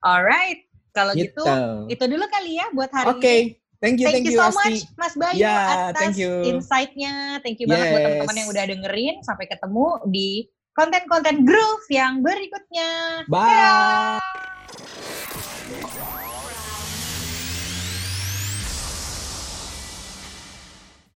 Alright, 0.00 0.64
kalau 0.88 1.12
gitu, 1.12 1.44
itu 1.92 2.00
dulu 2.00 2.24
kali 2.32 2.56
ya 2.56 2.66
buat 2.72 2.88
hari 2.88 3.08
Oke, 3.12 3.28
ini. 3.28 3.60
thank 3.76 4.00
you, 4.00 4.08
Thank, 4.08 4.24
thank, 4.24 4.32
you, 4.32 4.40
so 4.40 4.48
Asti. 4.48 4.56
much 4.56 4.78
Mas 4.96 5.14
Bayu 5.20 5.36
Ya, 5.36 5.56
atas 5.92 6.00
thank 6.00 6.16
you. 6.16 6.32
insight-nya. 6.48 7.44
Thank 7.44 7.60
you 7.60 7.66
banget 7.68 7.84
buat 7.84 8.00
Yes. 8.00 8.06
teman-teman 8.08 8.36
yang 8.40 8.48
udah 8.48 8.64
dengerin. 8.72 9.14
Sampai 9.20 9.46
ketemu 9.52 9.86
di 10.08 10.28
konten-konten 10.78 11.42
groove 11.42 11.90
yang 11.90 12.22
berikutnya. 12.22 13.26
Bye. 13.26 13.50
Dadah. 13.50 14.22